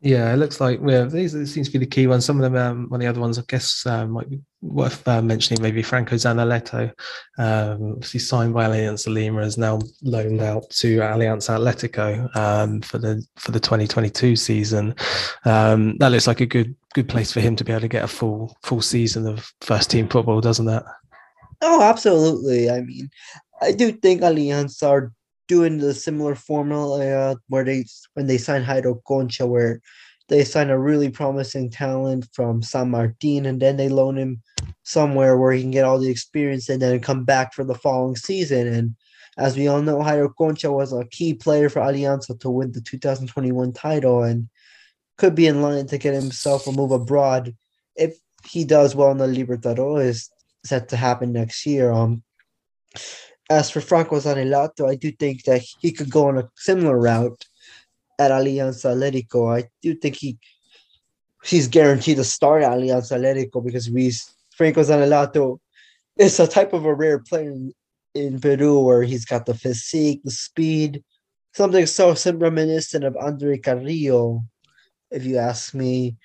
[0.00, 2.24] Yeah, it looks like yeah, these seems to be the key ones.
[2.24, 5.06] Some of them, um, one of the other ones, I guess, uh, might be worth
[5.08, 5.60] uh, mentioning.
[5.60, 6.92] Maybe Franco Zanelatto,
[7.36, 12.98] um, obviously signed by Alianza Lima, is now loaned out to Alianza Atletico um, for
[12.98, 14.94] the for the 2022 season.
[15.44, 18.04] Um, that looks like a good good place for him to be able to get
[18.04, 20.84] a full full season of first team football, doesn't that?
[21.60, 22.70] Oh, absolutely.
[22.70, 23.10] I mean,
[23.60, 25.12] I do think Alianza are
[25.48, 27.84] doing the similar formula uh, where they
[28.14, 29.80] when they signed Jairo Concha, where
[30.28, 34.42] they sign a really promising talent from San Martin, and then they loan him
[34.82, 38.16] somewhere where he can get all the experience and then come back for the following
[38.16, 38.66] season.
[38.68, 38.96] And
[39.38, 42.80] as we all know, Jairo Concha was a key player for Alianza to win the
[42.82, 44.48] 2021 title and
[45.16, 47.56] could be in line to get himself a move abroad
[47.96, 50.28] if he does well in the Libertadores
[50.64, 51.90] set to happen next year.
[51.90, 52.22] Um,
[53.50, 57.44] as for Franco Zanelatto, I do think that he could go on a similar route
[58.18, 59.56] at Alianza Atletico.
[59.56, 60.38] I do think he
[61.44, 64.12] he's guaranteed to start at Alianza Atletico because we
[64.56, 65.58] Franco Zanelatto
[66.18, 67.72] is a type of a rare player in,
[68.14, 71.02] in Peru where he's got the physique, the speed,
[71.54, 74.42] something so reminiscent of Andre Carrillo,
[75.10, 76.16] if you ask me.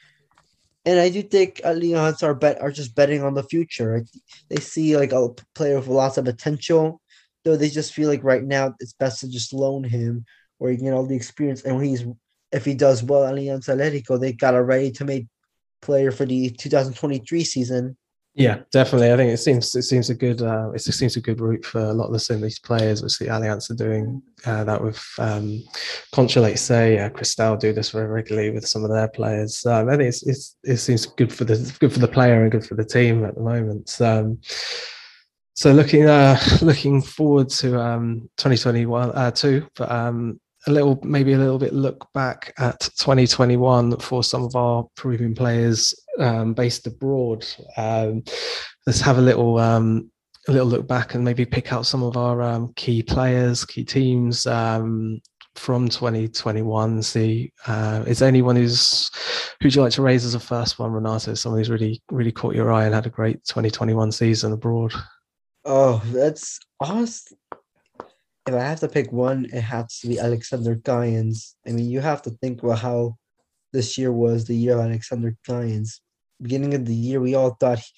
[0.85, 4.03] And I do think Alianza are bet are just betting on the future.
[4.49, 6.99] They see like a player with lots of potential,
[7.43, 10.25] though they just feel like right now it's best to just loan him
[10.57, 11.63] where he can get all the experience.
[11.63, 12.05] And when he's
[12.51, 15.27] if he does well at Alianza Atletico, they got a ready to make
[15.81, 17.97] player for the 2023 season.
[18.35, 19.11] Yeah, definitely.
[19.11, 21.81] I think it seems it seems a good uh, it seems a good route for
[21.81, 25.61] a lot of the Sunnis players, which the Alliance are doing uh, that with um,
[26.11, 29.63] Concha, say, uh, Cristal do this very regularly with some of their players.
[29.67, 32.51] Um, I think it's, it's it seems good for the good for the player and
[32.51, 33.95] good for the team at the moment.
[34.01, 34.39] Um,
[35.53, 41.33] so looking uh, looking forward to um, 2021 uh, too, but um, a little maybe
[41.33, 46.87] a little bit look back at 2021 for some of our Peruvian players um, based
[46.87, 47.45] abroad.
[47.77, 48.23] Um,
[48.87, 50.09] let's have a little um,
[50.47, 53.83] a little look back and maybe pick out some of our um, key players, key
[53.83, 54.45] teams
[55.55, 57.03] from 2021.
[57.03, 59.11] See, uh, is there anyone who's
[59.61, 61.33] who'd you like to raise as a first one, Renato?
[61.33, 64.93] Someone who's really really caught your eye and had a great 2021 season abroad.
[65.65, 67.37] Oh, that's awesome
[68.47, 71.55] if I have to pick one, it has to be Alexander Callens.
[71.65, 73.17] I mean, you have to think about how
[73.71, 75.99] this year was the year of Alexander Callens.
[76.41, 77.91] Beginning of the year, we all thought he,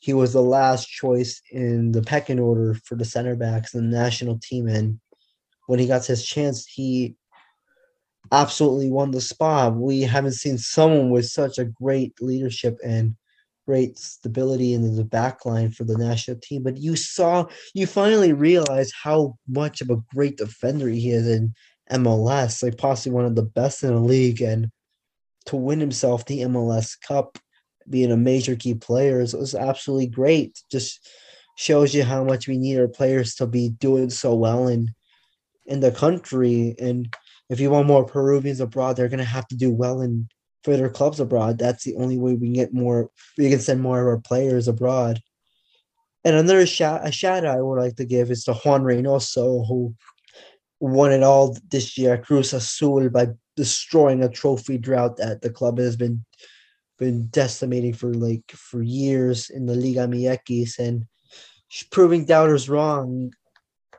[0.00, 3.96] he was the last choice in the pecking order for the center backs in the
[3.96, 4.66] national team.
[4.66, 4.98] And
[5.68, 7.14] when he got his chance, he
[8.32, 9.76] absolutely won the spot.
[9.76, 13.14] We haven't seen someone with such a great leadership and
[13.66, 16.62] great stability in the back line for the national team.
[16.62, 21.54] But you saw, you finally realized how much of a great defender he is in
[21.90, 24.42] MLS, like possibly one of the best in the league.
[24.42, 24.70] And
[25.46, 27.38] to win himself the MLS Cup,
[27.88, 30.62] being a major key player, is, was absolutely great.
[30.70, 31.08] Just
[31.56, 34.94] shows you how much we need our players to be doing so well in
[35.66, 36.74] in the country.
[36.78, 37.14] And
[37.48, 40.28] if you want more Peruvians abroad, they're gonna have to do well in
[40.64, 41.58] for their clubs abroad.
[41.58, 43.10] That's the only way we can get more.
[43.36, 45.20] We can send more of our players abroad.
[46.24, 49.68] And another shout, a shout out I would like to give is to Juan Reynoso,
[49.68, 49.94] who
[50.80, 55.78] won it all this year, Cruz Azul, by destroying a trophy drought that the club
[55.78, 56.24] has been
[56.98, 61.06] been decimating for like for years in the Liga MX and
[61.90, 63.32] proving doubters wrong,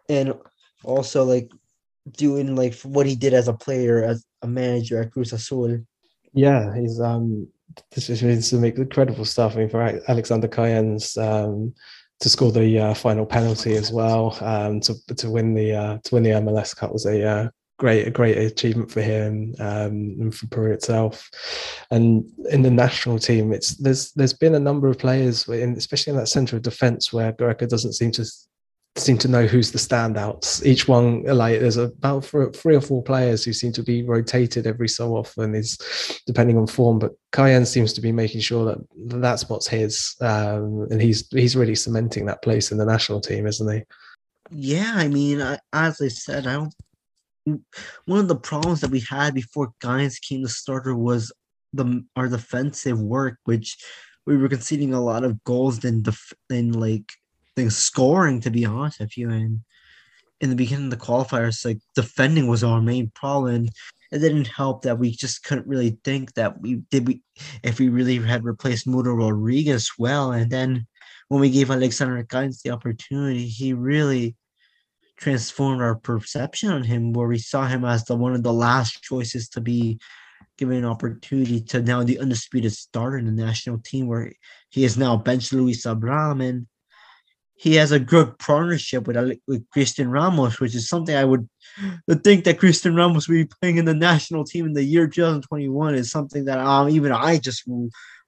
[0.10, 0.34] and
[0.84, 1.52] also like
[2.12, 5.80] doing like what he did as a player as a manager at Cruz Azul.
[6.36, 7.48] Yeah, he's um
[7.92, 9.56] this is some incredible stuff.
[9.56, 11.74] I mean, for Alexander Callens um,
[12.20, 16.16] to score the uh, final penalty as well, um, to to win the uh, to
[16.16, 20.36] win the MLS Cup was a uh, great a great achievement for him um, and
[20.36, 21.30] for Peru itself.
[21.92, 26.12] And in the national team, it's there's there's been a number of players, in, especially
[26.12, 28.26] in that centre of defence, where Gareca doesn't seem to
[28.98, 30.66] seem to know who's the standouts.
[30.66, 34.88] Each one, like there's about three or four players who seem to be rotated every
[34.88, 35.78] so often, is
[36.26, 37.00] depending on form.
[37.00, 38.78] But Callens seems to be making sure that
[39.22, 43.48] that spot's his, um, and he's he's really cementing that place in the national team,
[43.48, 43.84] isn't he?
[44.52, 46.74] Yeah, I mean, I, as I said, I don't.
[48.06, 51.32] One of the problems that we had before Callens came to starter was
[51.74, 53.78] the our defensive work, which
[54.26, 57.12] we were conceding a lot of goals than def- than like
[57.56, 59.30] than scoring, to be honest with you.
[59.30, 59.62] And
[60.42, 63.70] in the beginning of the qualifiers, like defending was our main problem.
[64.12, 67.22] It didn't help that we just couldn't really think that we did we
[67.64, 70.32] if we really had replaced Mudo Rodriguez well.
[70.32, 70.86] And then
[71.30, 74.36] when we gave Alexander Callens the opportunity, he really
[75.18, 79.02] transformed our perception on him, where we saw him as the one of the last
[79.02, 79.98] choices to be
[80.58, 84.32] given an opportunity to now the undisputed starter in the national team, where
[84.70, 86.68] he is now benched Luis Abram and
[87.56, 91.48] he has a good partnership with with Christian Ramos, which is something I would
[92.24, 95.96] think that Christian Ramos will be playing in the national team in the year 2021
[95.96, 97.64] is something that um even I just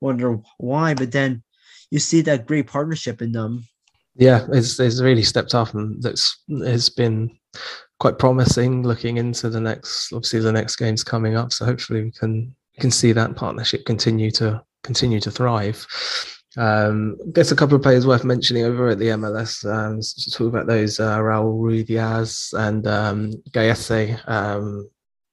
[0.02, 0.94] wonder why.
[0.94, 1.44] But then
[1.92, 3.66] you see that great partnership in them.
[4.16, 7.38] Yeah, it's it's really stepped up and that's has been
[8.00, 11.52] quite promising looking into the next obviously the next games coming up.
[11.52, 15.86] So hopefully we can we can see that partnership continue to continue to thrive.
[16.58, 19.64] Um, I guess a couple of players worth mentioning over at the MLS.
[19.66, 20.02] Um,
[20.32, 24.90] talk about those, uh, Raul Ruidiaz and um, Gallese um,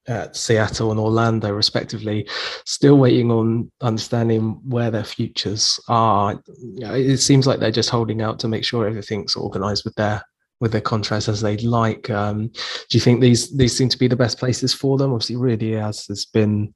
[0.06, 2.28] at Seattle and Orlando, respectively.
[2.66, 6.40] Still waiting on understanding where their futures are.
[6.78, 10.22] It seems like they're just holding out to make sure everything's organised with their
[10.60, 12.08] with their contracts as they'd like.
[12.10, 15.12] Um, do you think these these seem to be the best places for them?
[15.12, 16.74] Obviously, Ruidiaz has been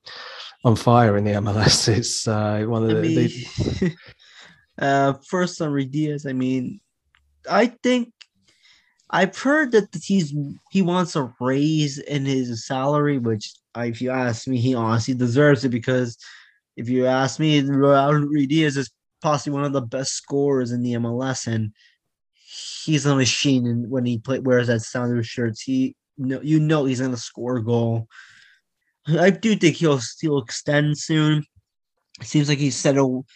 [0.65, 1.89] on fire in the MLS.
[1.99, 3.15] It's uh, one of the.
[3.81, 3.95] They,
[4.79, 6.81] Uh, first on Diaz, I mean,
[7.51, 8.13] I think
[9.11, 10.35] I've heard that he's
[10.71, 15.65] he wants a raise in his salary, which if you ask me, he honestly deserves
[15.65, 16.17] it because
[16.77, 20.95] if you ask me, Raul Diaz is possibly one of the best scorers in the
[20.95, 21.73] MLS, and
[22.35, 23.67] he's a machine.
[23.67, 27.57] And when he play, wears that Sounders shirts, he no, you know he's gonna score
[27.57, 28.09] a goal.
[29.09, 31.45] I do think he'll still extend soon.
[32.21, 33.27] It seems like he's settled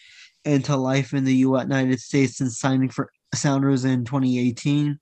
[0.45, 4.99] into life in the United States since signing for Sounders in 2018.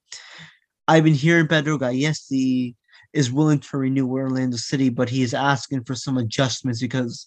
[0.86, 2.74] I've been hearing Pedro Gallese
[3.12, 7.26] is willing to renew Orlando City, but he is asking for some adjustments because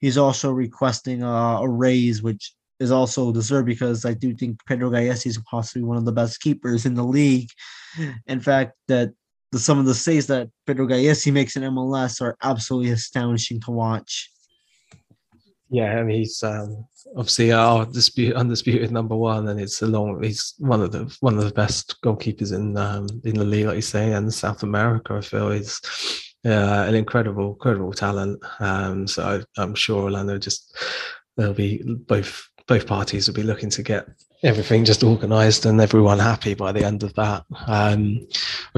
[0.00, 4.90] he's also requesting a, a raise, which is also deserved because I do think Pedro
[4.90, 7.50] Gallese is possibly one of the best keepers in the league.
[7.94, 8.10] Hmm.
[8.26, 9.10] In fact, that
[9.52, 13.70] the, some of the saves that Pedro Gallese makes in MLS are absolutely astonishing to
[13.70, 14.30] watch.
[15.70, 16.84] Yeah, I mean he's um,
[17.16, 20.20] obviously our dispute, undisputed number one, and it's a long.
[20.20, 23.76] He's one of the one of the best goalkeepers in um, in the league, like
[23.76, 25.14] you say, and South America.
[25.14, 25.80] I feel is
[26.44, 28.42] uh, an incredible, incredible talent.
[28.58, 30.76] Um, so I, am sure Orlando just
[31.36, 34.06] they'll be both both parties will be looking to get
[34.44, 37.44] everything just organised and everyone happy by the end of that.
[37.66, 38.28] Um,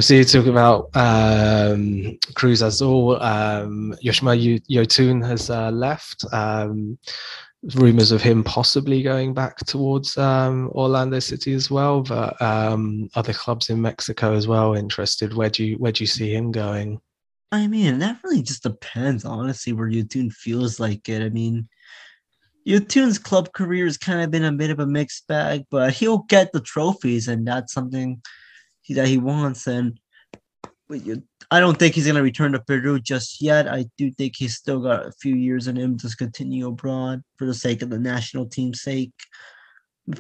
[0.01, 3.23] see you talk about um, Cruz Azul.
[3.23, 6.25] Um, Yoshimar Yotun has uh, left.
[6.33, 6.99] Um,
[7.75, 13.35] rumors of him possibly going back towards um, Orlando City as well, but um, other
[13.35, 15.35] clubs in Mexico as well interested.
[15.35, 16.99] Where do you where do you see him going?
[17.53, 21.21] I mean, that really just depends, honestly, where Yotun feels like it.
[21.21, 21.69] I mean,
[22.67, 26.19] Yotun's club career has kind of been a bit of a mixed bag, but he'll
[26.29, 28.23] get the trophies, and that's something
[28.83, 29.67] he, that he wants.
[29.67, 29.99] And
[30.91, 33.67] you, I don't think he's going to return to Peru just yet.
[33.67, 37.47] I do think he's still got a few years in him to continue abroad for
[37.47, 39.13] the sake of the national team's sake.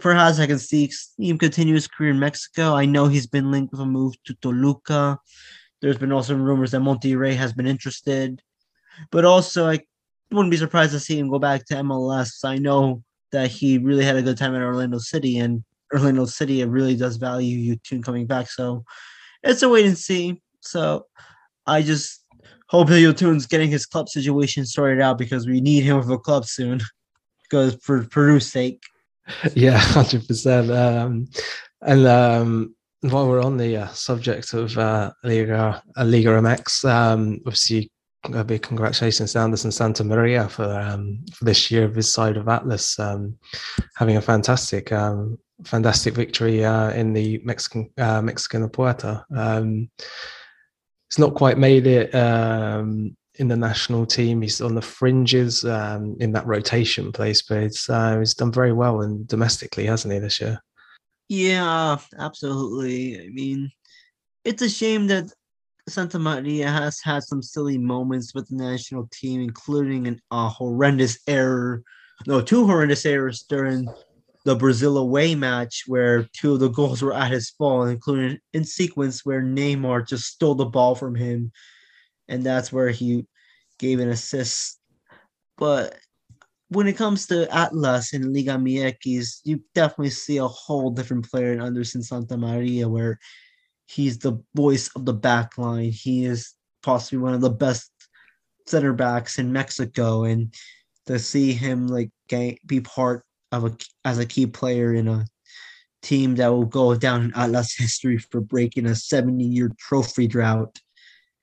[0.00, 2.74] Perhaps I can see him continue his career in Mexico.
[2.74, 5.18] I know he's been linked with a move to Toluca.
[5.80, 8.40] There's been also rumors that Monterrey has been interested.
[9.10, 9.80] But also, I
[10.32, 12.44] wouldn't be surprised to see him go back to MLS.
[12.44, 13.02] I know
[13.32, 17.16] that he really had a good time at Orlando City, and Orlando City really does
[17.16, 18.48] value you Yotun coming back.
[18.48, 18.84] So
[19.42, 20.40] it's a wait and see.
[20.60, 21.06] So
[21.66, 22.24] I just
[22.68, 26.44] hope Yotun's getting his club situation sorted out because we need him with a club
[26.44, 26.80] soon,
[27.42, 28.82] because for Peru's sake.
[29.54, 31.28] Yeah, hundred um, percent.
[31.80, 37.40] And um, while we're on the uh, subject of uh, Liga uh, Liga MX, um,
[37.46, 37.90] obviously
[38.24, 42.48] a big congratulations to Anderson Santamaria for um, for this year of his side of
[42.48, 43.36] Atlas, um,
[43.96, 49.24] having a fantastic um, fantastic victory uh, in the Mexican uh, Mexican Apertura.
[49.34, 49.90] Um,
[51.08, 54.40] it's not quite made it um, in the national team.
[54.40, 58.72] He's on the fringes um, in that rotation place, but it's uh, he's done very
[58.72, 60.58] well and domestically, hasn't he, this year?
[61.28, 63.20] Yeah, absolutely.
[63.20, 63.70] I mean,
[64.44, 65.32] it's a shame that
[65.88, 71.82] Santamaria has had some silly moments with the national team, including an, a horrendous error,
[72.26, 73.88] no, two horrendous errors during
[74.44, 78.64] the Brazil away match, where two of the goals were at his fault, including in
[78.64, 81.52] sequence where Neymar just stole the ball from him,
[82.28, 83.26] and that's where he
[83.78, 84.78] gave an assist.
[85.58, 85.96] But
[86.68, 91.52] when it comes to Atlas and Liga MX, you definitely see a whole different player
[91.52, 93.18] in Anderson Santamaria, where
[93.92, 95.90] He's the voice of the back line.
[95.90, 97.90] He is possibly one of the best
[98.66, 100.54] center backs in Mexico, and
[101.06, 105.26] to see him like be part of a as a key player in a
[106.02, 110.78] team that will go down in Atlas history for breaking a 70 year trophy drought.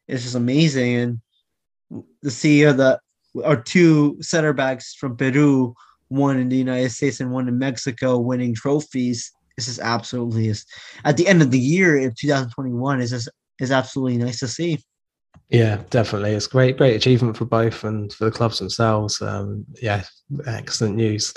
[0.07, 0.95] It's just amazing.
[0.95, 2.99] And to see the
[3.43, 5.75] our two center backs from Peru,
[6.07, 9.31] one in the United States and one in Mexico, winning trophies.
[9.59, 10.65] This is absolutely is
[11.03, 13.27] at the end of the year in 2021 is just
[13.59, 14.79] is absolutely nice to see.
[15.49, 16.31] Yeah, definitely.
[16.31, 19.21] It's great, great achievement for both and for the clubs themselves.
[19.21, 20.03] Um, yeah,
[20.47, 21.33] excellent news.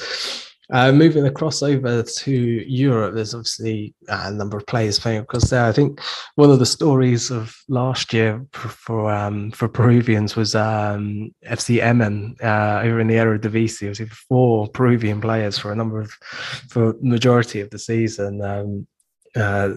[0.70, 5.64] Uh, moving across over to Europe, there's obviously a number of players playing across there.
[5.64, 6.00] I think
[6.36, 11.82] one of the stories of last year for for, um, for Peruvians was um, FC
[11.82, 13.82] Emmen uh, over in the Eredivisie.
[13.82, 16.12] It was four Peruvian players for a number of
[16.68, 18.40] for majority of the season.
[18.42, 18.86] Um,
[19.34, 19.74] uh,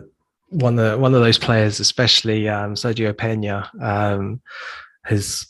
[0.50, 4.40] one of one of those players, especially um, Sergio Pena, um,
[5.04, 5.48] has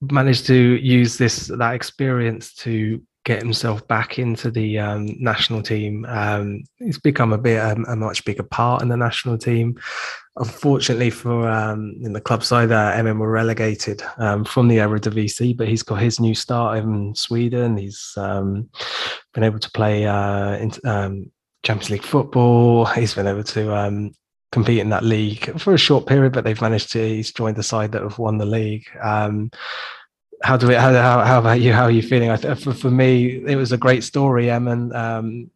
[0.00, 6.04] managed to use this that experience to get himself back into the um, national team.
[6.06, 9.78] Um, he's become a bit um, a much bigger part in the national team.
[10.36, 15.56] Unfortunately for um, in the club side, uh, Emmen were relegated um, from the Eredivisie,
[15.56, 17.76] but he's got his new start in Sweden.
[17.76, 18.68] He's um,
[19.32, 20.70] been able to play uh, in
[21.62, 22.84] Champions League football.
[22.86, 24.12] He's been able to
[24.52, 26.98] compete in that league for a short period, but they've managed to.
[26.98, 28.86] He's joined the side that have won the league.
[30.44, 31.72] How do we how, how, about you?
[31.72, 32.28] How are you feeling?
[32.28, 35.50] I th- for, for me it was a great story Emmen um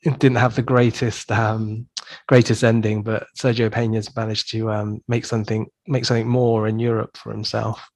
[0.00, 1.86] it didn't have the greatest um
[2.26, 7.18] greatest ending but Sergio Pena's managed to um make something make something more in Europe
[7.18, 7.86] for himself.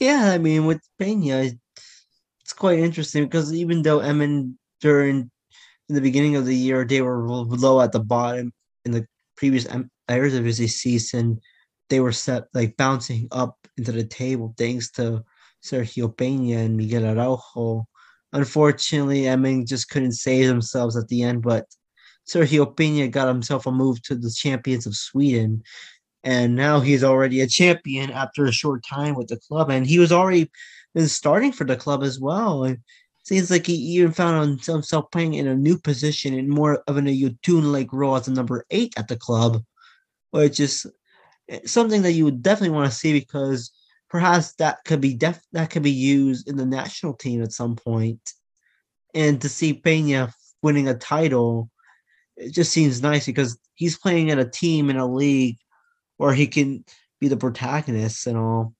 [0.00, 1.52] Yeah I mean with Pena
[2.40, 5.30] it's quite interesting because even though Emmen during
[5.88, 8.52] in the beginning of the year they were low at the bottom
[8.84, 9.68] in the previous
[10.08, 11.40] Eredivisie season
[11.90, 15.24] they were set like bouncing up into the table thanks to
[15.64, 17.86] Sergio Pena and Miguel Araujo.
[18.32, 21.66] Unfortunately, I mean, just couldn't save themselves at the end, but
[22.26, 25.62] Sergio Pena got himself a move to the champions of Sweden.
[26.22, 29.70] And now he's already a champion after a short time with the club.
[29.70, 30.50] And he was already
[30.94, 32.64] been starting for the club as well.
[32.64, 32.78] It
[33.24, 37.06] seems like he even found himself playing in a new position in more of an
[37.06, 39.62] Yotun like role as a number eight at the club,
[40.30, 40.86] which is
[41.48, 43.70] eh, something that you would definitely want to see because
[44.14, 47.74] perhaps that could be def that could be used in the national team at some
[47.74, 48.20] point.
[49.12, 51.68] And to see Pena winning a title,
[52.36, 55.58] it just seems nice because he's playing in a team in a league
[56.18, 56.84] where he can
[57.20, 58.72] be the protagonist and all.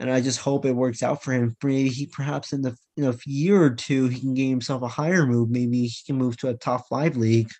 [0.00, 1.54] And I just hope it works out for him.
[1.62, 4.88] Maybe he perhaps in the in a year or two he can gain himself a
[4.88, 5.50] higher move.
[5.50, 7.50] Maybe he can move to a top five league.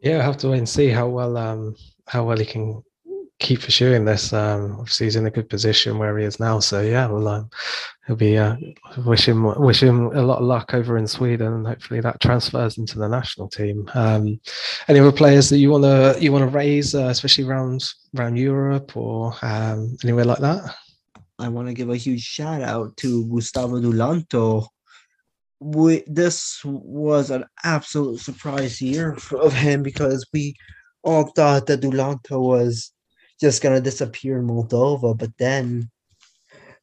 [0.00, 1.76] Yeah, I have to wait and see how well um
[2.08, 2.82] how well he can
[3.38, 4.32] keep pursuing this.
[4.32, 6.60] Um, obviously, he's in a good position where he is now.
[6.60, 7.50] So yeah, well, um,
[8.06, 8.56] he'll be uh,
[9.04, 13.08] wish him a lot of luck over in Sweden, and hopefully that transfers into the
[13.08, 13.90] national team.
[13.94, 14.40] Um,
[14.88, 17.84] any other players that you want to you want to raise, uh, especially around
[18.16, 20.74] around Europe or um, anywhere like that?
[21.38, 24.68] I want to give a huge shout out to Gustavo Dulanto.
[25.60, 30.54] We, this was an absolute surprise year of him because we
[31.02, 32.92] all thought that Dulanto was
[33.40, 35.16] just gonna disappear in Moldova.
[35.16, 35.90] But then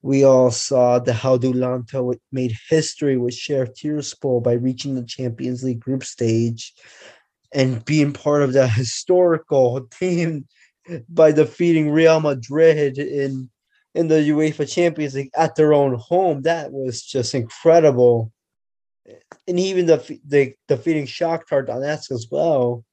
[0.01, 5.63] we all saw the how Dulanto made history with Sheriff Tiraspol by reaching the Champions
[5.63, 6.73] League group stage
[7.53, 10.45] and being part of the historical team
[11.09, 13.49] by defeating Real Madrid in
[13.95, 16.41] in the UEFA Champions League at their own home.
[16.41, 18.31] That was just incredible.
[19.47, 22.83] And even the, the defeating Shakhtar Donetsk as well.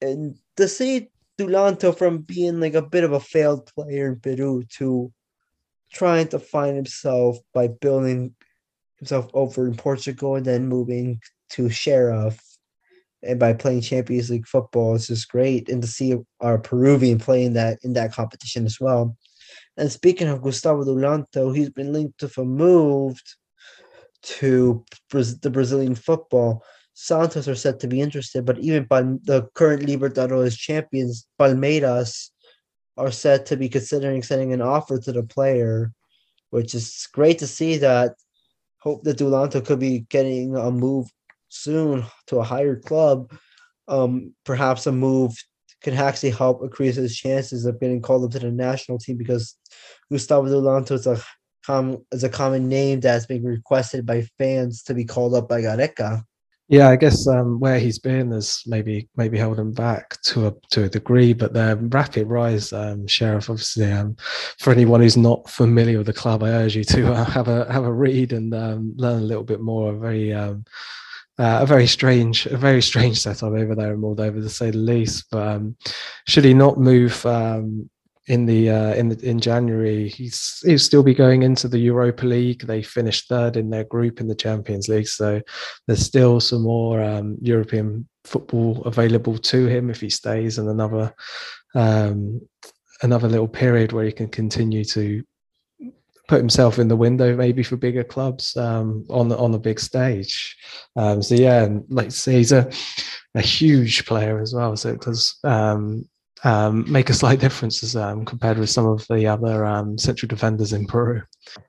[0.00, 4.64] And to see Dulanto from being like a bit of a failed player in Peru
[4.76, 5.12] to
[5.92, 8.34] trying to find himself by building
[8.98, 11.20] himself over in Portugal and then moving
[11.50, 12.40] to Sheriff
[13.22, 17.54] and by playing Champions League football is just great and to see our Peruvian playing
[17.54, 19.16] that in that competition as well.
[19.76, 23.20] And speaking of Gustavo Dulanto, he's been linked to a move
[24.22, 26.64] to the Brazilian football.
[26.94, 32.30] Santos are said to be interested, but even Pal- the current Libertadores champions, Palmeiras,
[32.96, 35.92] are said to be considering sending an offer to the player,
[36.50, 38.14] which is great to see that.
[38.78, 41.08] Hope that Dulanto could be getting a move
[41.48, 43.32] soon to a higher club.
[43.88, 45.34] Um, perhaps a move
[45.82, 49.56] can actually help increase his chances of getting called up to the national team because
[50.10, 51.20] Gustavo Dulanto is a
[51.66, 55.60] com- is a common name that's being requested by fans to be called up by
[55.60, 56.22] Gareca.
[56.68, 60.54] Yeah, I guess um, where he's been has maybe maybe held him back to a
[60.70, 63.50] to a degree, but the rapid rise, um, Sheriff.
[63.50, 64.16] Obviously, um,
[64.58, 67.70] for anyone who's not familiar with the club, I urge you to uh, have a
[67.70, 69.92] have a read and um, learn a little bit more.
[69.92, 70.64] A very um,
[71.38, 74.78] uh, a very strange, a very strange setup over there in Moldova, to say the
[74.78, 75.26] least.
[75.30, 75.76] But um,
[76.26, 77.26] should he not move
[78.26, 80.08] in the uh, in the, in January.
[80.08, 82.66] He's he'll still be going into the Europa League.
[82.66, 85.40] They finished third in their group in the Champions League, so
[85.86, 91.14] there's still some more um, European football available to him if he stays in another
[91.74, 92.40] um,
[93.02, 95.22] another little period where he can continue to
[96.26, 99.78] put himself in the window maybe for bigger clubs um, on the on the big
[99.78, 100.56] stage.
[100.96, 102.70] Um, so yeah, and like he's a
[103.34, 104.76] a huge player as well.
[104.76, 106.08] So it does um,
[106.44, 110.72] um, make a slight difference um, compared with some of the other um, central defenders
[110.72, 111.22] in Peru.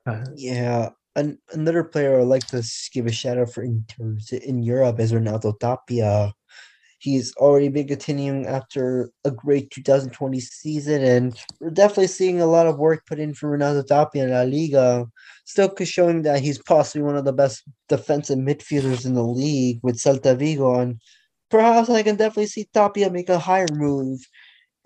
[0.06, 0.90] Uh, yeah.
[1.16, 2.62] An- another player I'd like to
[2.92, 3.84] give a shout out for in,
[4.42, 6.32] in Europe is Renato Tapia.
[6.98, 12.66] He's already been continuing after a great 2020 season, and we're definitely seeing a lot
[12.66, 15.06] of work put in for Renato Tapia in La Liga.
[15.44, 19.98] Still showing that he's possibly one of the best defensive midfielders in the league with
[19.98, 20.80] Celta Vigo.
[20.80, 21.00] And
[21.50, 24.20] perhaps I can definitely see Tapia make a higher move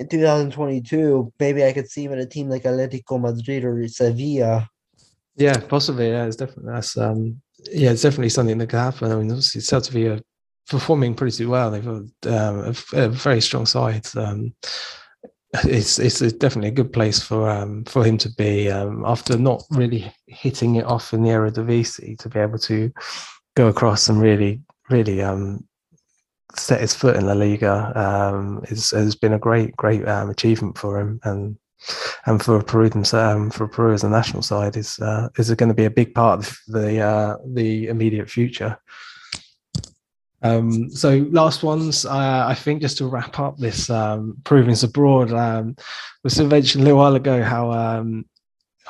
[0.01, 4.69] in 2022, maybe I could see him in a team like Atletico Madrid or Sevilla.
[5.37, 6.09] Yeah, possibly.
[6.09, 7.41] Yeah, it's definitely that's um
[7.71, 9.13] yeah, it's definitely something that could happen.
[9.13, 10.21] I mean, obviously Sevilla
[10.69, 11.71] performing pretty well.
[11.71, 14.07] They've got um, a, a, very strong side.
[14.17, 14.55] Um,
[15.65, 19.63] it's it's definitely a good place for um, for him to be um, after not
[19.71, 22.91] really hitting it off in the era of Eredivisie to be able to
[23.55, 25.67] go across and really really um,
[26.57, 30.77] set his foot in La Liga um, is, has been a great, great um, achievement
[30.79, 31.57] for him, and
[32.27, 35.75] and for Peru um, for Peru as a national side is uh, is going to
[35.75, 38.79] be a big part of the uh, the immediate future.
[40.43, 45.33] Um, so last ones, uh, I think just to wrap up this um, provings abroad,
[45.33, 45.77] um,
[46.25, 48.25] was mentioned a little while ago how um,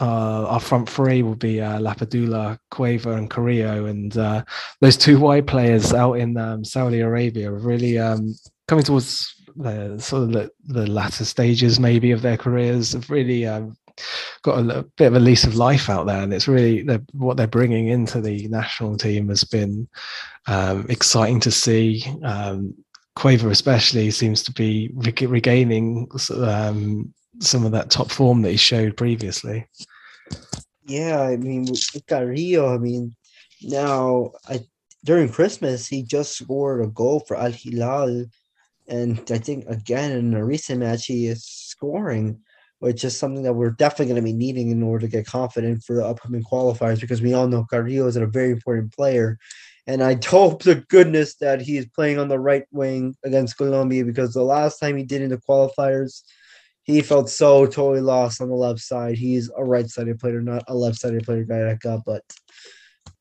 [0.00, 4.44] uh, our front three will be uh, Lapadula, Cueva, and Carrillo, and uh,
[4.80, 8.34] those two wide players out in um, Saudi Arabia are really um,
[8.68, 12.92] coming towards the sort of the, the, latter stages, maybe of their careers.
[12.92, 13.76] Have really um,
[14.42, 17.02] got a, a, bit of a lease of life out there, and it's really they're,
[17.12, 19.88] what they're bringing into the national team has been
[20.46, 22.04] um, exciting to see.
[22.24, 22.74] Um,
[23.16, 28.96] Cueva especially seems to be regaining um, some of that top form that he showed
[28.96, 29.66] previously.
[30.84, 31.66] Yeah, I mean,
[32.06, 33.14] Carrillo, I mean,
[33.62, 34.60] now I
[35.04, 38.26] during Christmas he just scored a goal for Al Hilal,
[38.88, 42.40] and I think again in a recent match he is scoring,
[42.80, 45.82] which is something that we're definitely going to be needing in order to get confident
[45.84, 49.38] for the upcoming qualifiers because we all know Carrillo is a very important player.
[49.86, 54.04] And I hope to goodness that he is playing on the right wing against Colombia
[54.04, 56.22] because the last time he did in the qualifiers,
[56.82, 59.16] he felt so totally lost on the left side.
[59.16, 61.44] He's a right sided player, not a left sided player
[61.80, 62.04] got.
[62.04, 62.22] But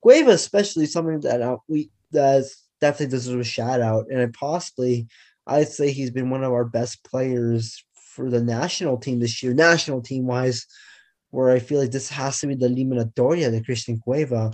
[0.02, 5.08] Cueva, especially something that we that's definitely deserves a shout out, and possibly
[5.46, 9.54] I'd say he's been one of our best players for the national team this year,
[9.54, 10.66] national team wise.
[11.32, 14.52] Where I feel like this has to be the eliminatoria, the Christian Cueva.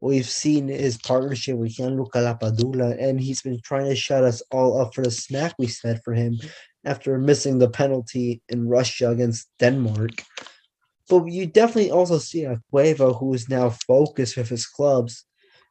[0.00, 4.80] We've seen his partnership with Gianluca Lapadula, and he's been trying to shut us all
[4.80, 6.40] up for the smack we set for him
[6.84, 10.22] after missing the penalty in Russia against Denmark.
[11.08, 15.24] But you definitely also see a Cueva who is now focused with his clubs.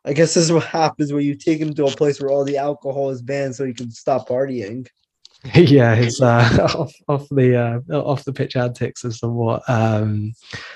[0.06, 2.44] I guess this is what happens when you take him to a place where all
[2.44, 4.88] the alcohol is banned so he can stop partying.
[5.56, 10.34] Yeah, his uh, off, off the uh, off the pitch antics are somewhat um,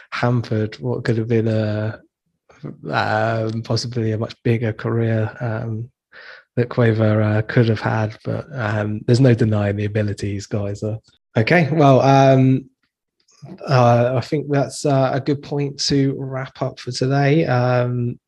[0.10, 2.02] hampered what could have been a
[2.90, 5.92] um, possibly a much bigger career um,
[6.56, 10.84] that Cueva uh, could have had, but um, there's no denying the abilities, guys.
[11.38, 12.70] Okay, well, um,
[13.68, 17.46] uh, I think that's uh, a good point to wrap up for today.
[17.46, 18.20] Um,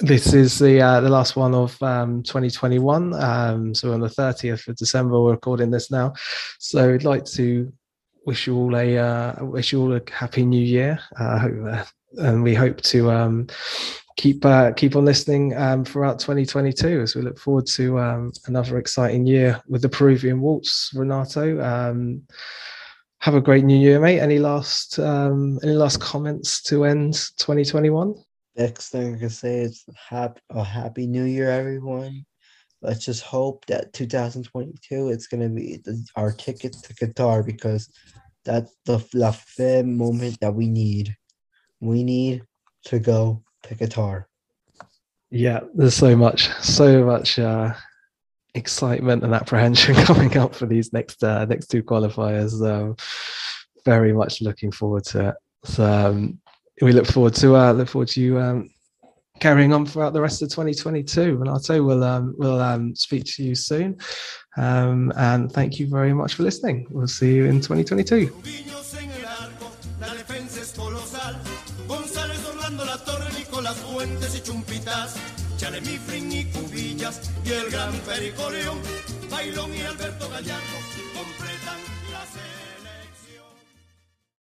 [0.00, 3.14] this is the uh, the last one of um, 2021.
[3.14, 6.14] Um, so on the 30th of December, we're recording this now.
[6.58, 7.72] So I'd like to
[8.24, 10.98] wish you all a uh, wish you all a happy new year.
[11.18, 11.84] Uh,
[12.18, 13.46] and we hope to um,
[14.16, 18.78] keep uh, keep on listening um, throughout 2022 as we look forward to um, another
[18.78, 20.90] exciting year with the Peruvian Waltz.
[20.94, 22.22] Renato, um,
[23.18, 24.20] have a great new year, mate.
[24.20, 28.14] Any last um, any last comments to end 2021?
[28.56, 32.24] Next thing I can say is happy a happy new year, everyone.
[32.82, 37.88] Let's just hope that 2022 it's gonna be the, our ticket to Qatar because
[38.44, 41.16] that's the la fe moment that we need.
[41.80, 42.42] We need
[42.86, 44.24] to go the Qatar.
[45.30, 47.72] Yeah, there's so much, so much uh,
[48.54, 52.60] excitement and apprehension coming up for these next uh, next two qualifiers.
[52.66, 52.96] Um,
[53.84, 55.34] very much looking forward to it.
[55.64, 56.38] So um,
[56.80, 58.70] we look forward to uh, look forward to you um,
[59.40, 61.42] carrying on throughout the rest of 2022.
[61.42, 63.98] And we'll um, will um, speak to you soon.
[64.56, 66.86] Um, and thank you very much for listening.
[66.90, 68.81] We'll see you in 2022.
[75.82, 78.78] Semifrin y Cubillas y el gran Pericoleón,
[79.30, 80.81] Bailón y Alberto Gallardo.